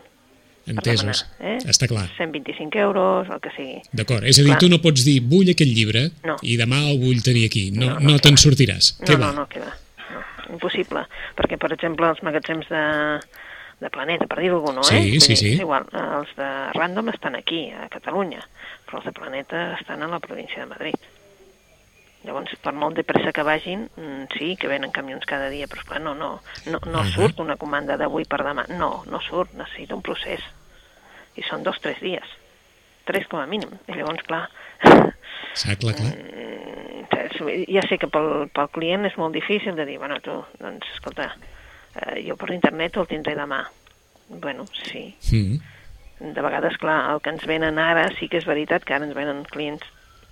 Entesos? 0.67 1.25
demanar, 1.39 1.57
eh? 1.63 1.69
Està 1.71 1.87
clar. 1.89 2.07
125 2.17 2.77
euros, 2.79 3.27
el 3.33 3.39
que 3.41 3.49
sigui. 3.55 3.81
D'acord, 3.91 4.23
és 4.23 4.37
a 4.39 4.43
dir, 4.43 4.51
Clar. 4.51 4.59
tu 4.59 4.69
no 4.69 4.79
pots 4.81 5.03
dir 5.05 5.19
vull 5.21 5.49
aquest 5.49 5.71
llibre 5.73 6.11
No. 6.23 6.35
i 6.43 6.57
demà 6.57 6.83
el 6.91 6.99
vull 7.01 7.21
tenir 7.23 7.45
aquí. 7.47 7.71
No, 7.71 7.85
No, 7.85 7.99
no, 7.99 8.11
no, 8.11 8.19
te'n 8.19 8.37
sortiràs. 8.37 8.99
No, 8.99 9.05
Què 9.07 9.17
no, 9.17 9.25
va? 9.25 9.31
no, 9.33 9.47
què 9.49 9.59
va. 9.59 9.73
No, 10.11 10.21
impossible. 10.53 11.05
Perquè, 11.37 11.57
per 11.57 11.71
exemple, 11.73 12.07
els 12.09 12.21
magatzems 12.23 12.67
de, 12.69 12.83
de 13.81 13.89
Planeta, 13.89 14.27
per 14.27 14.39
dir-ho 14.39 14.59
algú, 14.59 14.73
no, 14.73 14.83
Sí, 14.83 14.95
eh? 14.95 15.09
Vull 15.09 15.21
sí, 15.21 15.33
dir, 15.33 15.37
sí. 15.37 15.53
És 15.55 15.59
igual, 15.65 15.85
els 15.93 16.29
de 16.37 16.49
Random 16.77 17.09
estan 17.09 17.35
aquí, 17.35 17.71
a 17.71 17.87
Catalunya, 17.89 18.41
però 18.85 18.99
els 19.01 19.05
de 19.09 19.13
Planeta 19.17 19.63
estan 19.79 20.03
a 20.03 20.07
la 20.07 20.19
província 20.19 20.59
de 20.61 20.67
Madrid. 20.67 20.95
Llavors, 22.23 22.53
per 22.61 22.73
molt 22.77 22.95
de 22.99 23.03
pressa 23.03 23.31
que 23.33 23.43
vagin, 23.43 23.87
mm, 23.97 24.27
sí, 24.37 24.55
que 24.55 24.69
venen 24.69 24.91
camions 24.93 25.25
cada 25.25 25.49
dia, 25.49 25.67
però 25.67 25.81
esclar, 25.81 26.01
no, 26.01 26.13
no, 26.13 26.41
no, 26.67 26.79
no 26.85 26.99
Ahà. 27.01 27.09
surt 27.15 27.39
una 27.41 27.57
comanda 27.57 27.97
d'avui 27.97 28.25
per 28.29 28.43
demà. 28.45 28.67
No, 28.69 29.03
no 29.09 29.21
surt, 29.25 29.55
necessita 29.57 29.95
un 29.95 30.03
procés. 30.05 30.43
I 31.35 31.41
són 31.47 31.63
dos, 31.63 31.79
tres 31.81 31.99
dies. 31.99 32.27
Tres 33.05 33.25
com 33.27 33.39
a 33.39 33.47
mínim. 33.47 33.71
I 33.87 33.97
llavors, 33.97 34.21
clar, 34.27 34.47
Està 35.51 35.75
clar, 35.79 35.95
clar. 35.97 36.13
Mm, 36.15 36.69
Ja 37.41 37.81
sé 37.89 37.97
que 37.97 38.07
pel, 38.11 38.49
pel 38.53 38.69
client 38.69 39.07
és 39.07 39.15
molt 39.17 39.33
difícil 39.33 39.73
de 39.75 39.85
dir, 39.87 39.97
bueno, 39.97 40.19
tu, 40.21 40.35
doncs, 40.59 40.85
escolta, 40.93 41.31
eh, 41.95 42.21
jo 42.27 42.35
per 42.37 42.51
internet 42.53 42.99
el 43.01 43.07
tindré 43.09 43.33
demà. 43.35 43.63
Bueno, 44.29 44.67
sí. 44.77 45.15
Mm. 45.31 46.33
De 46.35 46.41
vegades, 46.45 46.77
clar, 46.77 46.99
el 47.15 47.21
que 47.21 47.31
ens 47.33 47.47
venen 47.49 47.79
ara 47.81 48.05
sí 48.19 48.29
que 48.29 48.37
és 48.37 48.45
veritat 48.45 48.85
que 48.85 48.93
ara 48.93 49.07
ens 49.07 49.17
venen 49.17 49.41
clients 49.49 49.87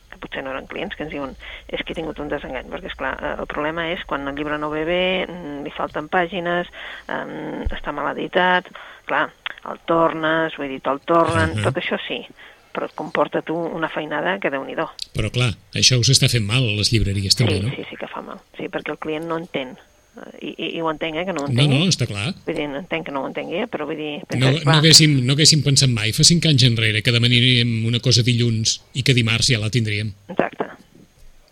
que 0.09 0.17
potser 0.21 0.43
no 0.43 0.51
eren 0.51 0.67
clients, 0.67 0.95
que 0.95 1.03
ens 1.03 1.11
diuen 1.13 1.35
és 1.67 1.81
que 1.83 1.93
he 1.93 1.97
tingut 1.97 2.19
un 2.19 2.29
desengany, 2.31 2.69
perquè, 2.71 2.91
esclar, 2.91 3.13
eh, 3.21 3.35
el 3.39 3.47
problema 3.47 3.87
és 3.93 4.03
quan 4.09 4.27
el 4.27 4.35
llibre 4.35 4.57
no 4.57 4.69
ve 4.69 4.85
bé, 4.85 5.25
mm, 5.27 5.63
li 5.63 5.71
falten 5.71 6.09
pàgines, 6.09 6.67
eh, 7.07 7.65
està 7.69 7.93
mal 7.93 8.11
editat, 8.15 8.67
clar, 9.05 9.29
el 9.69 9.79
tornes, 9.85 10.55
vull 10.57 10.69
dir, 10.71 10.81
te'l 10.81 11.01
tornen, 11.05 11.55
Mhm. 11.55 11.63
tot 11.63 11.75
això 11.77 11.99
sí, 12.07 12.25
però 12.73 12.85
et 12.85 12.95
comporta 12.95 13.41
tu 13.41 13.55
una 13.55 13.89
feinada 13.89 14.39
que 14.39 14.49
déu 14.49 14.63
nhi 14.63 14.75
Però 14.75 15.31
clar, 15.31 15.53
això 15.73 15.99
us 15.99 16.09
està 16.09 16.29
fent 16.29 16.45
mal 16.45 16.63
a 16.63 16.75
les 16.77 16.91
llibreries 16.91 17.35
també, 17.35 17.57
sí, 17.57 17.61
no? 17.61 17.69
sí, 17.75 17.85
sí 17.89 17.95
que 17.95 18.07
fa 18.07 18.21
mal. 18.21 18.39
Sí, 18.57 18.69
perquè 18.69 18.91
el 18.91 18.97
client 18.99 19.25
no 19.25 19.37
entén. 19.37 19.77
Eh, 20.19 20.47
I, 20.49 20.49
i, 20.57 20.69
i 20.77 20.81
ho 20.81 20.89
entenc, 20.91 21.15
eh, 21.21 21.25
que 21.25 21.33
no 21.33 21.43
ho 21.43 21.47
No, 21.47 21.53
entengui. 21.53 21.79
no, 21.85 21.89
està 21.91 22.07
clar. 22.09 22.33
Vull 22.45 22.55
dir, 22.57 22.67
no 22.71 22.79
entenc 22.81 23.05
que 23.07 23.11
no 23.15 23.23
ho 23.23 23.27
entengui, 23.29 23.61
eh, 23.63 23.67
però 23.71 23.85
vull 23.89 23.97
dir... 23.99 24.17
No, 24.35 24.51
no, 24.51 24.71
haguéssim, 24.77 25.19
no 25.25 25.33
haguéssim 25.37 25.63
pensat 25.63 25.89
mai, 25.93 26.11
fa 26.15 26.23
cinc 26.27 26.45
anys 26.49 26.63
enrere, 26.67 27.01
que 27.05 27.11
demanaríem 27.15 27.85
una 27.87 27.99
cosa 28.03 28.23
dilluns 28.23 28.79
i 28.93 29.03
que 29.03 29.13
dimarts 29.17 29.51
ja 29.53 29.59
la 29.61 29.69
tindríem. 29.73 30.11
Exacte. 30.29 30.67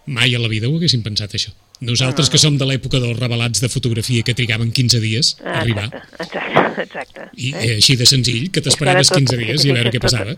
Mai 0.07 0.33
a 0.36 0.39
la 0.39 0.47
vida 0.47 0.69
ho 0.69 0.75
haguéssim 0.77 1.01
pensat, 1.03 1.33
això. 1.36 1.51
Nosaltres 1.79 2.25
No, 2.25 2.29
no, 2.29 2.33
que 2.33 2.39
som 2.41 2.55
de 2.57 2.65
l'època 2.65 2.97
dels 3.03 3.19
revelats 3.19 3.59
de 3.62 3.67
fotografia 3.69 4.24
que 4.25 4.33
trigaven 4.33 4.71
15 4.74 5.00
dies 5.03 5.36
a 5.43 5.51
Ah, 5.51 5.59
arribar, 5.62 5.83
Exacte, 5.93 6.41
exacte, 6.88 7.27
i 7.38 7.51
eh, 7.53 7.75
així 7.75 7.95
de 8.00 8.07
senzill, 8.09 8.47
que 8.50 8.63
t'esperaves 8.65 9.12
tot- 9.12 9.19
15 9.19 9.38
dies 9.38 9.62
sí, 9.62 9.67
i 9.67 9.71
a 9.71 9.75
sí, 9.75 9.77
veure 9.77 9.91
què 9.93 10.01
passava. 10.01 10.33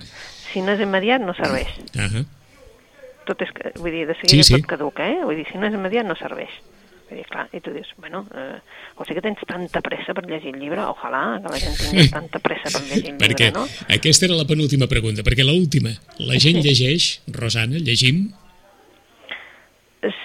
Si 0.52 0.60
no 0.66 0.74
és 0.74 0.82
immediat, 0.84 1.22
no 1.24 1.36
serveix. 1.38 1.70
Ah 1.96 2.26
Tot 3.30 3.44
és, 3.46 3.52
que- 3.54 3.72
vull 3.78 3.94
dir, 3.94 4.08
de 4.10 4.16
Sí, 4.18 4.26
seguida 4.26 4.44
sí. 4.48 4.54
tot 4.58 4.66
caduca, 4.74 5.06
eh? 5.08 5.20
Vull 5.24 5.38
dir, 5.38 5.46
si 5.52 5.58
no 5.62 5.68
és 5.70 5.74
immediat, 5.78 6.08
no 6.10 6.16
serveix. 6.18 6.50
Vull 7.10 7.18
dir, 7.18 7.28
clar, 7.30 7.48
i 7.54 7.62
tu 7.66 7.74
dius, 7.74 7.90
bueno, 7.98 8.24
eh, 8.38 8.60
o 8.96 9.06
sigui 9.06 9.18
que 9.18 9.26
tens 9.26 9.46
tanta 9.50 9.82
pressa 9.86 10.14
per 10.14 10.28
llegir 10.30 10.54
el 10.54 10.60
llibre, 10.62 10.84
ojalà 10.86 11.24
que 11.42 11.54
la 11.54 11.62
gent 11.62 11.80
tingui 11.80 12.10
tanta 12.14 12.42
pressa 12.44 12.70
per 12.70 12.84
llegir 12.84 13.00
el 13.00 13.16
llibre, 13.16 13.24
perquè 13.24 13.50
no? 13.56 13.66
aquesta 13.98 14.30
era 14.30 14.38
la 14.38 14.46
penúltima 14.50 14.90
pregunta, 14.92 15.26
perquè 15.26 15.48
l'última, 15.48 15.96
la 16.22 16.38
gent 16.38 16.62
llegeix, 16.68 17.16
Rosana, 17.34 17.82
llegim, 17.82 18.28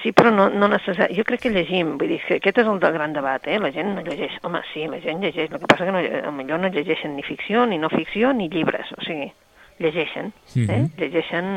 Sí, 0.03 0.13
però 0.15 0.31
no, 0.31 0.47
no 0.55 0.69
necessari... 0.71 1.17
Jo 1.19 1.25
crec 1.27 1.41
que 1.43 1.51
llegim, 1.51 1.97
vull 1.99 2.13
dir, 2.13 2.21
que 2.23 2.37
aquest 2.39 2.61
és 2.63 2.69
el 2.71 2.79
del 2.83 2.93
gran 2.95 3.15
debat, 3.17 3.43
eh? 3.51 3.57
La 3.59 3.73
gent 3.75 3.91
no 3.97 4.05
llegeix. 4.07 4.37
Home, 4.47 4.61
sí, 4.71 4.85
la 4.87 5.01
gent 5.03 5.25
llegeix. 5.25 5.49
El 5.51 5.59
que 5.59 5.71
passa 5.71 5.89
que 5.89 5.95
no, 5.95 6.35
millor 6.37 6.61
no 6.63 6.71
llegeixen 6.71 7.17
ni 7.17 7.25
ficció, 7.27 7.65
ni 7.67 7.81
no 7.83 7.91
ficció, 7.91 8.31
ni 8.39 8.47
llibres. 8.53 8.93
O 8.95 9.03
sigui, 9.03 9.33
llegeixen, 9.83 10.31
eh? 10.55 10.61
Mhm. 10.63 10.93
Llegeixen... 11.01 11.51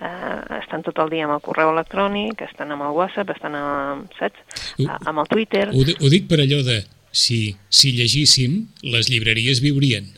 Eh, 0.00 0.58
estan 0.60 0.82
tot 0.82 0.98
el 0.98 1.08
dia 1.12 1.24
amb 1.28 1.36
el 1.36 1.40
correu 1.44 1.70
electrònic, 1.70 2.40
estan 2.48 2.72
amb 2.74 2.82
el 2.82 2.94
WhatsApp, 2.96 3.30
estan 3.30 3.54
amb, 3.54 4.10
saps? 4.18 4.40
Ho- 4.82 4.88
A- 4.90 4.98
Amb 5.12 5.22
el 5.22 5.28
Twitter, 5.30 5.68
ho, 5.70 5.84
ho 6.00 6.10
dic 6.10 6.26
per 6.28 6.40
allò 6.42 6.62
de 6.66 6.80
si, 7.14 7.54
si 7.70 7.92
llegíssim, 7.94 8.66
les 8.82 9.08
llibreries 9.08 9.60
viurien. 9.62 10.10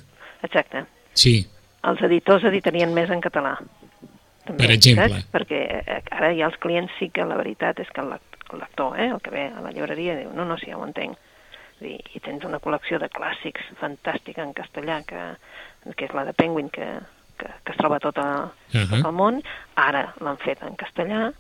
exacte. 0.42 0.84
Sí, 1.12 1.46
Els 1.86 2.00
editors 2.02 2.42
editarien 2.48 2.90
més 2.92 3.10
en 3.14 3.20
català. 3.22 3.52
També, 4.46 4.64
Per 4.64 4.70
exemple. 4.74 5.08
Saps? 5.12 5.28
Perquè 5.30 5.60
eh, 5.86 6.00
ara 6.10 6.32
ja 6.34 6.46
els 6.48 6.56
clients 6.58 6.90
sí 6.98 7.10
que 7.14 7.22
la 7.24 7.36
veritat 7.38 7.78
és 7.78 7.88
que 7.94 8.00
el 8.00 8.10
lector, 8.58 8.96
eh, 8.98 9.06
el 9.12 9.20
que 9.20 9.30
ve 9.30 9.44
a 9.54 9.60
la 9.62 9.70
llibreria, 9.70 10.16
diu, 10.18 10.32
no, 10.34 10.44
no, 10.44 10.56
sí, 10.58 10.66
ja 10.70 10.78
ho 10.78 10.84
entenc. 10.86 11.14
I, 11.82 11.94
I 12.16 12.20
tens 12.24 12.42
una 12.48 12.58
col·lecció 12.58 12.98
de 12.98 13.08
clàssics 13.12 13.60
fantàstica 13.78 14.42
en 14.42 14.52
castellà, 14.56 15.02
que, 15.06 15.36
que 15.94 16.06
és 16.08 16.14
la 16.16 16.24
de 16.24 16.32
Penguin, 16.32 16.70
que, 16.72 16.86
que, 17.38 17.48
que 17.64 17.72
es 17.72 17.78
troba 17.78 17.96
a 17.96 18.02
tot, 18.04 18.18
a, 18.18 18.28
Ahà. 18.72 18.86
tot 18.90 19.04
el 19.04 19.12
món. 19.16 19.40
Ara 19.76 20.08
l'han 20.24 20.38
fet 20.42 20.62
en 20.66 20.76
castellà, 20.80 21.30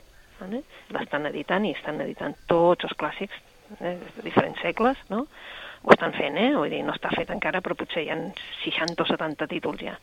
vale? 0.40 0.62
l'estan 0.94 1.26
editant 1.30 1.64
i 1.66 1.72
estan 1.76 2.00
editant 2.04 2.34
tots 2.50 2.84
els 2.88 2.96
clàssics 3.00 3.36
eh, 3.80 3.96
de 4.16 4.22
diferents 4.26 4.60
segles, 4.62 4.96
no? 5.10 5.26
Ho 5.86 5.92
estan 5.94 6.12
fent, 6.16 6.36
eh? 6.40 6.52
Vull 6.56 6.70
dir, 6.72 6.82
no 6.86 6.94
està 6.96 7.10
fet 7.14 7.30
encara, 7.30 7.60
però 7.62 7.76
potser 7.78 8.02
hi 8.04 8.10
ha 8.10 8.16
60 8.64 9.02
o 9.02 9.06
70 9.06 9.46
títols 9.52 9.82
ja. 9.86 9.96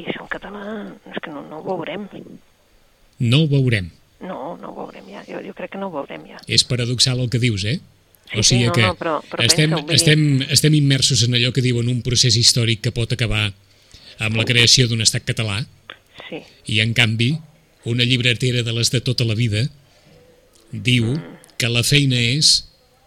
I 0.00 0.06
això 0.08 0.22
en 0.24 0.30
català 0.32 0.62
és 1.12 1.18
que 1.22 1.30
no, 1.30 1.42
no 1.48 1.60
ho 1.60 1.76
veurem. 1.76 2.08
no 3.22 3.42
ho 3.44 3.48
veurem. 3.50 3.90
No, 4.22 4.56
no 4.60 4.70
ho 4.70 4.74
veurem 4.86 5.08
ja. 5.10 5.22
Jo, 5.28 5.40
jo 5.44 5.52
crec 5.54 5.72
que 5.74 5.78
no 5.80 5.88
ho 5.90 5.94
veurem 5.94 6.24
ja. 6.30 6.38
És 6.48 6.64
paradoxal 6.64 7.20
el 7.20 7.30
que 7.30 7.38
dius, 7.42 7.64
eh? 7.64 7.78
Sí, 8.32 8.38
o 8.38 8.42
sigui 8.46 8.62
sí, 8.62 8.66
no, 8.68 8.72
que 8.72 8.82
no, 8.86 8.94
però- 8.96 9.18
però 9.28 9.44
estem, 9.44 9.72
estem, 9.92 10.20
estem 10.48 10.74
immersos 10.78 11.24
en 11.26 11.34
allò 11.36 11.50
que 11.52 11.60
diuen 11.60 11.88
un 11.90 12.00
procés 12.06 12.36
històric 12.38 12.80
que 12.80 12.92
pot 12.94 13.12
acabar 13.12 13.50
amb 14.22 14.36
la 14.38 14.44
creació 14.48 14.88
d'un 14.88 15.02
estat 15.04 15.24
català 15.28 15.62
Sí, 16.28 16.38
i 16.72 16.80
en 16.84 16.92
canvi 16.96 17.34
una 17.88 18.04
llibretera 18.06 18.62
de 18.62 18.72
les 18.72 18.90
de 18.92 19.00
tota 19.04 19.24
la 19.28 19.34
vida 19.34 19.64
diu 20.72 21.08
que 21.58 21.68
la 21.72 21.82
feina 21.84 22.16
és 22.16 22.52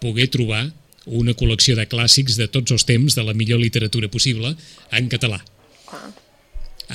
poder 0.01 0.27
trobar 0.34 0.65
una 1.05 1.34
col·lecció 1.38 1.75
de 1.77 1.86
clàssics 1.89 2.38
de 2.38 2.48
tots 2.51 2.74
els 2.74 2.86
temps 2.86 3.15
de 3.15 3.24
la 3.25 3.34
millor 3.38 3.60
literatura 3.62 4.10
possible 4.12 4.55
en 4.91 5.10
català 5.10 5.39
clar. 5.89 6.12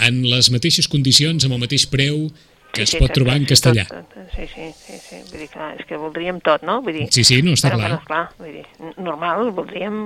en 0.07 0.23
les 0.31 0.51
mateixes 0.55 0.87
condicions, 0.91 1.45
amb 1.47 1.57
el 1.57 1.63
mateix 1.67 1.87
preu 1.91 2.29
que 2.71 2.85
Sí, 2.87 2.87
es 2.87 2.91
sí, 2.93 2.99
pot 3.01 3.09
exacte, 3.11 3.15
trobar 3.19 3.35
en 3.41 3.43
sí, 3.43 3.49
castellà. 3.51 3.85
Tot, 3.91 4.13
tot, 4.15 4.27
sí, 4.37 4.45
sí, 4.47 4.67
sí, 4.79 4.99
sí. 5.03 5.17
Vull 5.33 5.41
dir, 5.43 5.49
clar, 5.51 5.73
és 5.81 5.87
que 5.89 5.97
voldríem 5.99 6.37
tot, 6.47 6.63
no? 6.63 6.77
Vull 6.87 6.95
dir, 7.01 7.09
Sí, 7.11 7.25
sí, 7.27 7.41
no, 7.43 7.57
està 7.59 7.73
però, 7.73 7.81
clar. 7.81 7.89
Però, 7.91 8.05
clar, 8.07 8.21
vull 8.39 8.53
dir, 8.61 8.93
normal, 9.03 9.49
voldríem, 9.57 9.97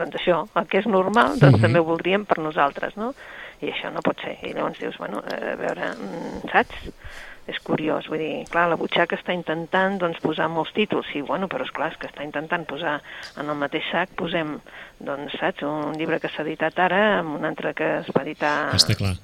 doncs 0.00 0.16
això, 0.22 0.38
el 0.56 0.68
que 0.70 0.80
és 0.80 0.86
normal, 0.88 1.34
doncs 1.36 1.58
Mhm. 1.58 1.66
també 1.66 1.82
ho 1.82 1.84
voldríem 1.84 2.24
per 2.24 2.38
nosaltres, 2.40 2.96
no? 2.96 3.10
I 3.62 3.70
això 3.72 3.92
no 3.92 4.02
pot 4.04 4.20
ser. 4.24 4.36
I 4.44 4.52
llavors 4.52 4.80
dius, 4.82 4.98
bueno, 5.00 5.22
eh, 5.30 5.52
a 5.52 5.56
veure, 5.60 5.92
mm, 5.94 6.50
saps? 6.52 6.90
És 7.46 7.60
curiós, 7.62 8.08
vull 8.10 8.18
dir, 8.18 8.42
clar, 8.50 8.64
la 8.72 8.78
butxaca 8.78 9.14
està 9.14 9.34
intentant 9.36 10.00
doncs, 10.02 10.18
posar 10.18 10.48
molts 10.50 10.72
títols, 10.74 11.06
sí, 11.12 11.22
bueno, 11.22 11.46
però 11.46 11.62
és 11.62 11.70
clar, 11.70 11.92
és 11.92 12.00
que 12.02 12.08
està 12.10 12.26
intentant 12.26 12.66
posar 12.66 12.96
en 13.38 13.52
el 13.52 13.60
mateix 13.60 13.86
sac, 13.92 14.10
posem, 14.18 14.56
doncs, 14.98 15.38
saps, 15.38 15.62
un 15.62 15.94
llibre 15.94 16.18
que 16.18 16.32
s'ha 16.32 16.42
editat 16.42 16.82
ara 16.88 17.20
amb 17.20 17.38
un 17.38 17.46
altre 17.46 17.72
que 17.78 17.92
es 18.00 18.10
va 18.10 18.26
editar 18.26 18.56
Està 18.74 18.98
clar. 18.98 19.14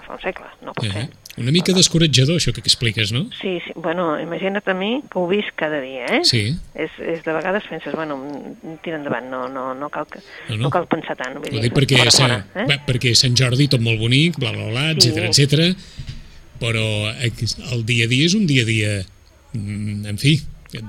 Fa 0.00 0.14
un 0.14 0.20
segle, 0.22 0.46
no 0.62 0.72
pot 0.72 0.84
Eh? 0.86 0.92
ser. 0.92 1.08
Una 1.38 1.50
mica 1.52 1.72
descoratjador, 1.72 2.36
això 2.36 2.52
que 2.52 2.60
expliques, 2.60 3.10
no? 3.12 3.24
Sí, 3.40 3.58
sí, 3.64 3.72
bueno, 3.74 4.18
imagina't 4.20 4.62
a 4.68 4.74
mi 4.74 5.02
que 5.10 5.18
ho 5.18 5.26
visc 5.28 5.54
cada 5.56 5.80
dia, 5.80 6.04
eh? 6.06 6.20
Sí. 6.24 6.56
És, 6.74 6.90
és 7.00 7.22
de 7.24 7.32
vegades 7.32 7.64
penses, 7.68 7.94
bueno, 7.94 8.18
tira 8.84 8.96
endavant, 8.96 9.28
no, 9.30 9.48
no, 9.48 9.74
no, 9.74 9.88
cal, 9.88 10.06
que, 10.06 10.20
No, 10.48 10.56
no, 10.56 10.62
no. 10.64 10.70
cal 10.70 10.86
pensar 10.86 11.16
tant. 11.16 11.34
Vull 11.38 11.48
Ho 11.48 11.60
dir, 11.60 11.62
dic 11.68 11.72
perquè, 11.76 11.98
fora, 11.98 12.10
sa, 12.10 12.28
fora, 12.28 12.38
eh? 12.54 12.66
va, 12.68 12.78
perquè 12.86 13.14
Sant 13.16 13.34
Jordi 13.36 13.68
tot 13.68 13.80
molt 13.80 13.98
bonic, 13.98 14.36
bla, 14.38 14.52
bla, 14.52 14.68
bla, 14.68 14.94
Sí. 15.00 15.08
etc 15.08 15.28
etc. 15.32 15.76
però 16.60 16.84
el 17.72 17.84
dia 17.86 18.04
a 18.04 18.08
dia 18.08 18.26
és 18.26 18.34
un 18.34 18.46
dia 18.46 18.62
a 18.62 18.66
dia, 18.66 19.04
mm, 19.54 20.06
en 20.06 20.18
fi, 20.18 20.38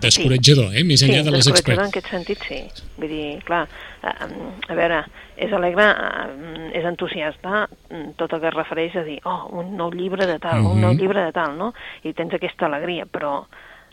descoratjador, 0.02 0.76
eh? 0.76 0.84
més 0.84 1.00
Sí, 1.02 1.08
enllà 1.08 1.24
de 1.24 1.32
les 1.32 1.46
descoratjador 1.46 1.86
experiències. 1.88 1.88
en 1.88 1.90
aquest 1.90 2.10
sentit, 2.10 2.40
sí. 2.48 2.86
Vull 2.98 3.10
dir, 3.10 3.44
clar, 3.44 3.68
eh, 4.04 4.70
a 4.70 4.76
veure, 4.76 5.04
és 5.44 5.52
alegre, 5.54 5.86
eh, 5.92 6.72
és 6.80 6.86
entusiasta 6.86 7.68
mm, 7.90 8.16
tot 8.18 8.34
el 8.34 8.42
que 8.42 8.48
es 8.48 8.56
refereix 8.56 8.96
a 8.98 9.04
dir, 9.04 9.20
oh, 9.26 9.50
un 9.60 9.76
nou 9.78 9.92
llibre 9.92 10.26
de 10.30 10.40
tal, 10.40 10.62
un 10.66 10.80
nou 10.82 10.92
Mhm. 10.94 11.00
llibre 11.00 11.24
de 11.26 11.32
tal, 11.36 11.58
no? 11.58 11.74
I 12.04 12.14
tens 12.14 12.34
aquesta 12.34 12.66
alegria, 12.66 13.06
però 13.06 13.46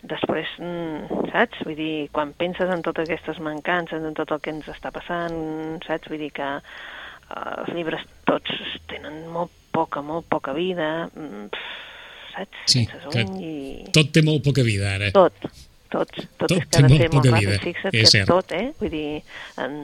després, 0.03 0.47
mm, 0.57 1.29
saps? 1.31 1.59
Vull 1.65 1.75
dir, 1.75 2.09
quan 2.11 2.33
penses 2.33 2.69
en 2.73 2.81
totes 2.81 3.07
aquestes 3.09 3.39
mancances, 3.39 4.01
en 4.03 4.13
tot 4.17 4.31
el 4.31 4.39
que 4.41 4.49
ens 4.49 4.67
està 4.67 4.91
passant, 4.91 5.83
saps? 5.85 6.07
Vull 6.09 6.17
dir 6.19 6.31
que 6.33 6.47
eh, 6.57 7.53
els 7.61 7.69
llibres 7.75 8.01
tots 8.25 8.51
tenen 8.87 9.27
molt 9.31 9.51
poca, 9.71 10.01
molt 10.01 10.25
poca 10.27 10.53
vida, 10.53 11.07
mm, 11.15 11.47
pff, 11.51 12.35
saps? 12.35 12.57
Sí, 12.65 12.87
Penses, 12.87 13.07
que 13.13 13.23
"Ui, 13.31 13.43
i... 13.43 13.91
Tot 13.93 14.11
té 14.11 14.21
molt 14.23 14.43
poca 14.43 14.63
vida, 14.63 14.95
ara. 14.95 15.11
Tot, 15.11 15.33
tot, 15.91 16.11
tot, 16.15 16.47
Tot 16.47 16.55
és 16.57 16.65
que 16.71 16.79
ha 16.79 16.87
de 16.87 16.97
ser 17.01 17.09
molt 17.11 17.27
vida, 17.27 17.35
ràpid, 17.35 17.65
fixa't 17.67 17.93
és 17.93 18.01
que 18.07 18.11
cert. 18.13 18.27
tot, 18.31 18.51
eh? 18.57 18.71
Vull 18.79 18.91
dir, 18.93 19.21
en, 19.65 19.75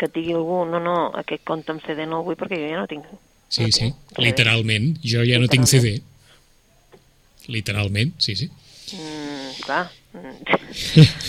que 0.00 0.08
et 0.08 0.14
digui 0.16 0.34
algú, 0.38 0.62
no, 0.70 0.80
no, 0.82 0.96
aquest 1.20 1.44
compte 1.48 1.72
amb 1.74 1.84
CD 1.86 2.08
no 2.08 2.22
el 2.22 2.26
vull 2.30 2.38
perquè 2.40 2.58
jo 2.62 2.72
ja 2.72 2.80
no 2.82 2.88
tinc... 2.90 3.04
Sí, 3.54 3.62
no 3.68 3.70
sí, 3.70 3.80
tinc 3.84 3.94
CD. 4.16 4.24
literalment. 4.26 4.90
Jo 5.04 5.22
ja 5.28 5.38
no 5.38 5.48
tinc 5.52 5.68
CD. 5.70 5.94
Literalment. 5.94 6.10
Literalment, 7.54 8.14
sí, 8.24 8.34
sí. 8.40 8.48
Mm, 8.94 9.50
clar. 9.64 9.84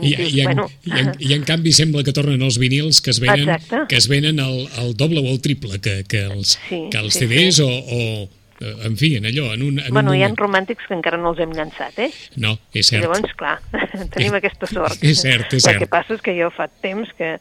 I, 0.00 0.14
i, 0.34 0.40
en, 0.40 0.44
bueno, 0.46 0.68
i, 0.86 0.92
en, 0.98 1.12
I 1.20 1.32
en 1.36 1.42
canvi 1.46 1.72
sembla 1.76 2.02
que 2.06 2.14
tornen 2.16 2.42
els 2.46 2.56
vinils 2.62 3.00
que 3.04 3.10
es 3.12 3.20
venen, 3.20 3.48
Exacte. 3.48 3.84
que 3.90 3.98
es 4.00 4.08
venen 4.08 4.40
el, 4.42 4.64
el 4.82 4.94
doble 4.96 5.20
o 5.20 5.28
el 5.30 5.40
triple 5.44 5.78
que, 5.84 6.02
que 6.08 6.24
els, 6.26 6.56
Sí, 6.68 6.80
que 6.90 6.98
els 6.98 7.14
sí, 7.14 7.26
CDs 7.26 7.56
sí. 7.60 7.62
o, 7.62 7.68
o 7.68 8.00
eh, 8.00 8.28
en 8.60 8.96
fi, 8.98 9.12
en 9.16 9.24
allò, 9.28 9.52
en 9.54 9.62
un, 9.62 9.78
en 9.78 9.92
bueno, 9.94 10.10
un 10.10 10.16
hi 10.16 10.22
ha 10.24 10.28
moment. 10.28 10.38
romàntics 10.40 10.86
que 10.88 10.94
encara 10.96 11.16
no 11.20 11.30
els 11.30 11.38
hem 11.44 11.52
llançat, 11.54 11.98
eh? 12.02 12.10
No, 12.36 12.56
és 12.72 12.86
I 12.88 12.96
cert. 12.96 13.04
llavors, 13.06 13.34
clar, 13.38 13.56
tenim 14.14 14.34
aquesta 14.34 14.66
sort. 14.66 14.98
És 15.02 15.22
cert, 15.22 15.52
és 15.54 15.62
El 15.64 15.70
cert. 15.70 15.78
que 15.84 15.90
passa 15.92 16.14
és 16.18 16.22
que 16.24 16.34
jo 16.38 16.50
fa 16.54 16.66
temps 16.82 17.08
que... 17.18 17.36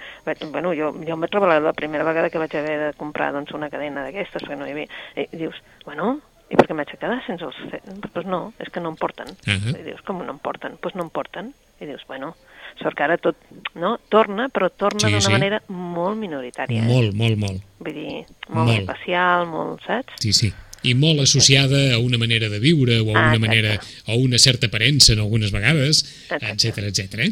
Bueno, 0.52 0.74
jo, 0.78 0.92
jo 1.02 1.14
em 1.18 1.22
vaig 1.26 1.34
revelar 1.34 1.60
la 1.66 1.74
primera 1.74 2.04
vegada 2.08 2.30
que 2.30 2.38
vaig 2.42 2.56
haver 2.56 2.78
de 2.86 2.94
comprar 2.98 3.32
doncs, 3.34 3.52
una 3.58 3.70
cadena 3.74 4.04
d'aquestes, 4.06 4.44
perquè 4.46 4.58
no 4.60 4.68
hi 4.68 4.76
havia... 4.76 4.88
I 5.18 5.28
dius, 5.36 5.56
bueno, 5.86 6.20
i 6.50 6.56
per 6.56 6.68
què 6.70 6.76
m'haig 6.78 6.92
de 6.94 7.00
quedar 7.02 7.22
sense 7.26 7.44
els... 7.44 7.58
Doncs 7.88 8.12
pues 8.14 8.26
no, 8.30 8.54
és 8.64 8.70
que 8.72 8.80
no 8.80 8.94
em 8.94 9.00
porten. 9.00 9.34
Ahà. 9.48 9.74
I 9.74 9.84
dius, 9.90 10.04
com 10.08 10.22
no 10.24 10.32
em 10.38 10.40
porten? 10.40 10.78
Doncs 10.78 10.84
pues 10.86 10.96
no 10.96 11.04
em 11.08 11.10
porten. 11.12 11.50
I 11.82 11.86
dius, 11.90 12.06
bueno, 12.08 12.36
sort 12.80 12.96
que 12.98 13.04
ara 13.06 13.18
tot 13.22 13.36
no, 13.76 13.98
torna, 14.10 14.48
però 14.54 14.70
torna 14.70 15.02
Sí, 15.04 15.12
d'una 15.12 15.26
sí. 15.28 15.34
manera 15.34 15.60
molt 15.68 16.18
minoritària. 16.18 16.80
Eh? 16.82 16.88
Molt, 16.88 17.14
molt, 17.18 17.38
molt. 17.42 17.66
Vull 17.82 17.94
dir, 17.94 18.24
molt, 18.50 18.70
Molt. 18.72 18.80
especial, 18.80 19.46
molt, 19.52 19.82
saps? 19.86 20.16
Sí, 20.24 20.32
sí. 20.34 20.54
I 20.84 20.94
molt 20.94 21.20
associada 21.20 21.96
a 21.96 21.98
una 22.00 22.18
manera 22.18 22.50
de 22.50 22.60
viure 22.60 23.00
o 23.02 23.10
a 23.16 23.18
Ah, 23.18 23.30
una 23.32 23.40
manera 23.40 23.80
o 24.06 24.16
una 24.22 24.38
certa 24.38 24.68
aparença 24.68 25.14
en 25.14 25.20
algunes 25.20 25.52
vegades, 25.52 26.04
etc 26.30 26.78
etc. 26.86 27.20
Eh? 27.26 27.32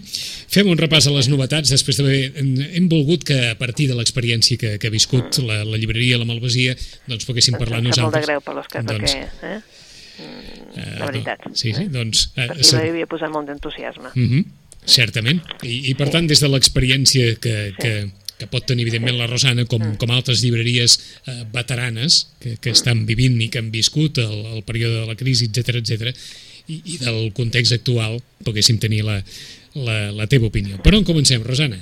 Fem 0.49 0.67
un 0.67 0.77
repàs 0.77 1.05
a 1.07 1.11
les 1.11 1.27
novetats 1.29 1.69
després 1.69 1.97
d'haver 1.97 2.33
hem 2.75 2.89
volgut 2.89 3.23
que 3.23 3.51
a 3.51 3.55
partir 3.57 3.87
de 3.87 3.95
l'experiència 3.95 4.57
que, 4.57 4.77
que 4.79 4.87
ha 4.87 4.91
viscut 4.91 5.37
la, 5.45 5.63
la 5.63 5.77
llibreria 5.77 6.17
La 6.17 6.25
Malvasia 6.25 6.75
doncs 7.07 7.25
poguéssim 7.25 7.55
parlar 7.59 7.79
Em 7.83 7.91
sap 7.93 8.03
molt 8.03 8.13
de 8.15 8.19
nosaltres. 8.19 8.25
greu 8.25 8.41
per 8.41 8.53
l'Òscar, 8.55 8.83
Doncs, 8.83 9.13
perquè... 9.13 9.47
Eh? 9.53 9.61
Mm, 10.15 10.79
eh, 10.79 10.99
la 10.99 11.05
veritat. 11.11 11.45
no, 11.45 11.55
sí, 11.55 11.73
sí, 11.75 11.85
doncs... 11.91 12.29
Eh, 12.35 12.49
Aquí 12.49 12.63
se- 12.63 12.81
hi 12.85 12.89
havia 12.89 13.05
posat 13.07 13.29
molt 13.31 13.47
d'entusiasme. 13.47 14.09
Mm 14.15 14.27
-hmm, 14.29 14.45
certament. 14.85 15.41
I, 15.63 15.89
I 15.91 15.93
per 15.95 16.09
tant, 16.09 16.27
des 16.27 16.39
de 16.39 16.47
l'experiència 16.47 17.35
que, 17.35 17.73
que, 17.79 17.93
que 18.39 18.47
pot 18.51 18.65
tenir, 18.67 18.83
evidentment, 18.87 19.17
la 19.17 19.27
Rosana, 19.31 19.65
com, 19.65 19.79
Mm. 19.81 19.97
com 20.01 20.11
altres 20.11 20.41
llibreries 20.43 20.97
eh, 21.27 21.43
veteranes 21.53 22.35
que, 22.39 22.57
que 22.57 22.71
estan 22.71 23.05
vivint 23.05 23.39
i 23.41 23.49
que 23.49 23.59
han 23.59 23.71
viscut 23.71 24.17
el, 24.19 24.57
el 24.57 24.63
període 24.63 25.01
de 25.01 25.07
la 25.07 25.15
crisi, 25.15 25.47
etc 25.51 25.79
etc 25.79 26.15
i, 26.67 26.81
i 26.95 26.97
del 27.01 27.31
context 27.37 27.75
actual, 27.77 28.19
poguéssim 28.45 28.79
tenir 28.81 29.03
la, 29.05 29.19
la, 29.75 30.11
la 30.15 30.27
teva 30.31 30.49
opinió. 30.49 30.79
Per 30.81 30.95
on 30.97 31.05
comencem, 31.07 31.43
Rosana? 31.45 31.77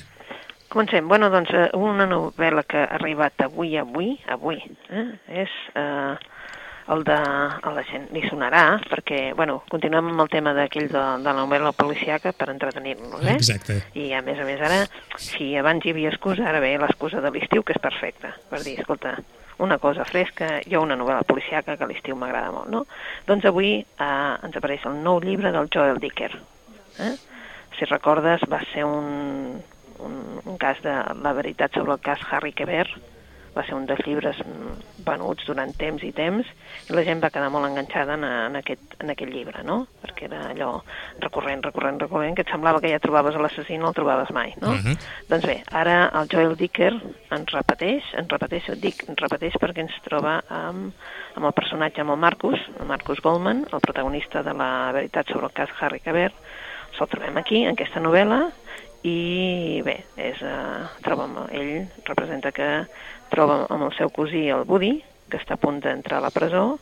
Comencem. 0.73 1.07
Bueno, 1.07 1.29
doncs, 1.29 1.51
eh, 1.53 1.69
una 1.77 2.07
novel·la 2.09 2.63
que 2.65 2.81
ha 2.81 2.97
arribat 2.97 3.45
avui, 3.45 3.75
avui, 3.77 4.15
avui, 4.33 4.57
eh? 4.89 5.05
és 5.43 5.57
eh, 5.77 6.15
el 6.91 7.03
de... 7.07 7.15
A 7.15 7.71
la 7.73 7.83
gent 7.87 8.09
li 8.15 8.23
sonarà, 8.27 8.63
perquè, 8.91 9.19
bueno, 9.37 9.61
continuem 9.71 10.11
amb 10.11 10.23
el 10.25 10.31
tema 10.33 10.53
d'aquell 10.57 10.89
de, 10.91 11.03
de 11.23 11.29
la 11.29 11.35
novel·la 11.37 11.71
policiaca 11.77 12.33
per 12.35 12.49
entretenir-nos, 12.51 13.23
eh? 13.23 13.37
Exacte. 13.37 13.79
I 13.99 14.09
a 14.17 14.23
més 14.25 14.41
a 14.41 14.47
més 14.47 14.61
ara, 14.63 14.81
si 15.21 15.53
abans 15.59 15.85
hi 15.85 15.93
havia 15.93 16.11
excusa, 16.11 16.47
ara 16.49 16.61
ve 16.63 16.75
l'excusa 16.81 17.23
de 17.23 17.31
l'estiu, 17.33 17.63
que 17.63 17.77
és 17.77 17.81
perfecta, 17.83 18.33
per 18.51 18.63
dir, 18.65 18.75
escolta, 18.81 19.17
una 19.63 19.77
cosa 19.77 20.05
fresca, 20.05 20.57
hi 20.65 20.75
ha 20.75 20.81
una 20.83 20.97
novel·la 20.99 21.23
policiaca 21.29 21.77
que 21.77 21.85
a 21.85 21.89
l'estiu 21.89 22.17
m'agrada 22.19 22.51
molt, 22.51 22.71
no? 22.73 22.83
Doncs 23.29 23.45
avui 23.47 23.75
eh, 23.79 24.33
ens 24.43 24.57
apareix 24.59 24.83
el 24.89 24.99
nou 25.05 25.21
llibre 25.23 25.53
del 25.55 25.69
Joel 25.73 26.01
Dicker. 26.03 26.31
Eh? 26.99 27.13
Si 27.77 27.87
recordes, 27.89 28.43
va 28.49 28.59
ser 28.73 28.83
un, 28.85 29.61
un, 30.03 30.19
un 30.43 30.57
cas 30.61 30.81
de 30.83 30.93
la 31.21 31.33
veritat 31.37 31.73
sobre 31.77 31.95
el 31.95 32.03
cas 32.03 32.21
Harry 32.31 32.53
Quebert, 32.53 33.12
va 33.55 33.63
ser 33.67 33.75
un 33.77 33.85
dels 33.89 34.01
llibres 34.07 34.39
mm, 34.43 35.03
venuts 35.05 35.45
durant 35.47 35.71
temps 35.77 36.03
i 36.03 36.11
temps 36.15 36.47
i 36.89 36.95
la 36.95 37.03
gent 37.05 37.21
va 37.23 37.29
quedar 37.33 37.49
molt 37.53 37.67
enganxada 37.67 38.15
en, 38.17 38.25
en, 38.25 38.57
aquest, 38.59 38.95
en 39.03 39.13
aquest 39.13 39.31
llibre, 39.33 39.63
no? 39.67 39.83
Perquè 40.01 40.27
era 40.29 40.41
allò 40.49 40.71
recurrent, 41.21 41.63
recurrent, 41.67 41.99
recurrent, 42.01 42.35
que 42.37 42.45
et 42.45 42.53
semblava 42.53 42.81
que 42.83 42.91
ja 42.91 43.01
trobaves 43.03 43.37
l'assassí 43.39 43.77
i 43.77 43.81
no 43.81 43.91
el 43.91 43.97
trobaves 43.97 44.33
mai, 44.35 44.55
no? 44.61 44.73
Uh 44.73 44.81
-huh. 44.83 44.97
Doncs 45.29 45.45
bé, 45.45 45.57
ara 45.71 46.11
el 46.21 46.27
Joel 46.31 46.55
Dicker 46.57 46.93
ens 47.31 47.51
repeteix, 47.51 48.03
ens 48.17 48.29
repeteix, 48.29 48.69
dic, 48.81 49.05
ens 49.07 49.19
repeteix 49.19 49.53
perquè 49.61 49.85
ens 49.85 50.01
troba 50.03 50.41
amb, 50.49 50.93
amb 51.35 51.45
el 51.45 51.53
personatge, 51.53 52.01
amb 52.01 52.11
el 52.11 52.17
Marcus, 52.17 52.59
el 52.79 52.87
Marcus 52.87 53.21
Goldman, 53.21 53.65
el 53.71 53.79
protagonista 53.79 54.43
de 54.43 54.53
la 54.53 54.91
veritat 54.91 55.27
sobre 55.27 55.45
el 55.45 55.53
cas 55.53 55.69
Harry 55.79 55.99
Quebert, 55.99 56.33
se'l 56.97 57.09
trobem 57.09 57.37
aquí, 57.37 57.63
en 57.63 57.73
aquesta 57.73 57.99
novel·la, 57.99 58.51
i 59.03 59.81
bé, 59.83 59.97
és, 60.15 60.39
eh, 60.41 60.83
troba 61.03 61.25
amb, 61.27 61.41
ell 61.51 61.89
representa 62.07 62.53
que 62.55 62.67
troba 63.33 63.65
amb 63.69 63.89
el 63.89 63.93
seu 63.97 64.09
cosí, 64.15 64.47
el 64.49 64.63
Woody, 64.67 64.93
que 65.29 65.39
està 65.41 65.57
a 65.57 65.61
punt 65.61 65.81
d'entrar 65.83 66.21
a 66.21 66.27
la 66.27 66.31
presó, 66.31 66.79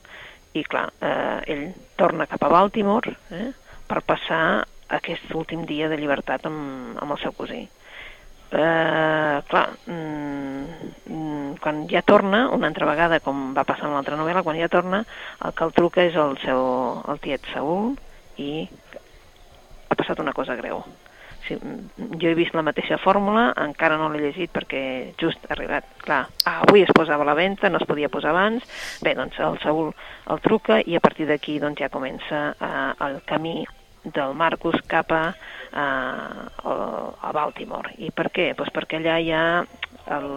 i 0.53 0.63
clar, 0.67 0.91
eh, 1.01 1.39
ell 1.53 1.65
torna 1.97 2.27
cap 2.29 2.43
a 2.43 2.51
Baltimore 2.51 3.15
eh, 3.31 3.49
per 3.87 4.03
passar 4.05 4.65
aquest 4.91 5.31
últim 5.33 5.65
dia 5.65 5.89
de 5.89 5.97
llibertat 5.97 6.45
amb, 6.45 6.97
amb 7.01 7.15
el 7.15 7.21
seu 7.23 7.33
cosí. 7.33 7.61
Eh, 8.51 9.37
clar, 9.47 9.67
mm, 9.87 10.89
mm, 11.07 11.53
quan 11.63 11.85
ja 11.87 12.01
torna, 12.03 12.49
una 12.51 12.67
altra 12.67 12.89
vegada, 12.89 13.21
com 13.23 13.53
va 13.55 13.63
passar 13.63 13.87
en 13.87 13.95
l'altra 13.95 14.19
novel·la, 14.19 14.43
quan 14.43 14.59
ja 14.59 14.67
torna, 14.67 15.05
el 15.45 15.55
que 15.55 15.63
el 15.63 15.71
truca 15.77 16.03
és 16.03 16.17
el 16.19 16.35
seu 16.43 16.59
el 17.07 17.21
tiet 17.23 17.47
Saúl 17.53 17.95
i 18.43 18.67
ha 19.87 19.95
passat 19.95 20.19
una 20.19 20.35
cosa 20.35 20.59
greu. 20.59 20.83
Sí, 21.51 21.57
mm, 21.59 22.19
jo 22.21 22.29
he 22.29 22.35
vist 22.35 22.55
la 22.55 22.63
mateixa 22.63 22.97
fórmula, 23.01 23.49
encara 23.59 23.97
no 23.99 24.07
l'he 24.11 24.21
llegit 24.21 24.51
perquè 24.55 24.81
just 25.19 25.43
ha 25.47 25.55
arribat, 25.55 25.87
clar, 26.05 26.21
avui 26.47 26.85
es 26.85 26.93
posava 26.95 27.25
a 27.25 27.29
la 27.31 27.35
venda, 27.35 27.69
no 27.69 27.81
es 27.81 27.87
podia 27.89 28.09
posar 28.13 28.31
abans, 28.31 28.63
bé, 29.03 29.15
doncs 29.17 29.39
el 29.39 29.59
Saúl 29.63 29.91
el 30.31 30.41
truca 30.45 30.79
i 30.85 30.95
a 30.95 31.03
partir 31.03 31.27
d'aquí 31.27 31.57
doncs 31.59 31.81
ja 31.81 31.91
comença 31.91 32.41
eh, 32.53 32.91
el 33.07 33.19
camí 33.27 33.65
del 34.03 34.33
Marcus 34.33 34.79
cap 34.87 35.11
a, 35.11 35.23
eh, 35.73 36.69
a 36.71 37.31
Baltimore. 37.35 37.95
I 37.99 38.11
per 38.15 38.29
què? 38.31 38.51
Pues 38.57 38.71
perquè 38.73 39.01
allà 39.01 39.19
hi 39.19 39.33
ha 39.35 39.43
el, 40.07 40.27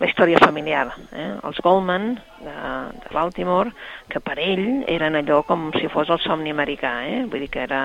la 0.00 0.08
història 0.08 0.40
familiar. 0.42 0.86
Eh? 1.12 1.30
Els 1.48 1.60
Goldman 1.64 2.10
de, 2.42 2.56
de 3.02 3.12
Baltimore, 3.14 3.72
que 4.12 4.20
per 4.24 4.38
ell 4.42 4.82
eren 4.90 5.18
allò 5.18 5.42
com 5.48 5.68
si 5.78 5.90
fos 5.92 6.10
el 6.12 6.20
somni 6.24 6.52
americà. 6.54 6.92
Eh? 7.08 7.24
Vull 7.30 7.46
dir 7.46 7.50
que 7.54 7.64
era 7.64 7.82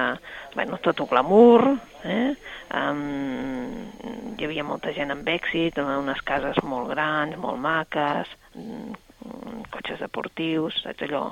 bueno, 0.55 0.79
tot 0.83 0.99
un 1.03 1.09
glamour, 1.11 1.67
eh? 2.03 2.33
um, 2.75 4.33
hi 4.37 4.47
havia 4.47 4.65
molta 4.67 4.93
gent 4.95 5.13
amb 5.13 5.27
èxit, 5.29 5.79
unes 5.79 6.21
cases 6.27 6.59
molt 6.67 6.91
grans, 6.93 7.37
molt 7.39 7.61
maques, 7.61 8.35
cotxes 9.73 9.99
deportius, 10.03 10.81
saps 10.83 11.05
allò, 11.07 11.23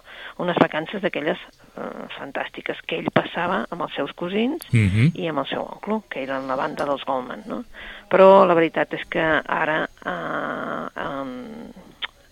unes 0.43 0.57
vacances 0.61 1.01
d'aquelles 1.03 1.39
eh, 1.41 2.07
fantàstiques 2.17 2.81
que 2.87 2.99
ell 3.01 3.11
passava 3.13 3.65
amb 3.69 3.87
els 3.87 3.95
seus 3.95 4.13
cosins 4.13 4.61
Uh 4.71 4.87
-huh. 4.87 5.11
i 5.15 5.27
amb 5.27 5.39
el 5.39 5.47
seu 5.47 5.61
oncle, 5.61 6.01
que 6.09 6.23
eren 6.23 6.47
la 6.47 6.55
banda 6.55 6.85
dels 6.85 7.03
Goldman, 7.05 7.43
no? 7.45 7.63
Però 8.09 8.45
la 8.45 8.53
veritat 8.53 8.93
és 8.93 9.03
que 9.09 9.23
ara 9.45 9.89
eh, 10.05 11.01
um, 11.07 11.71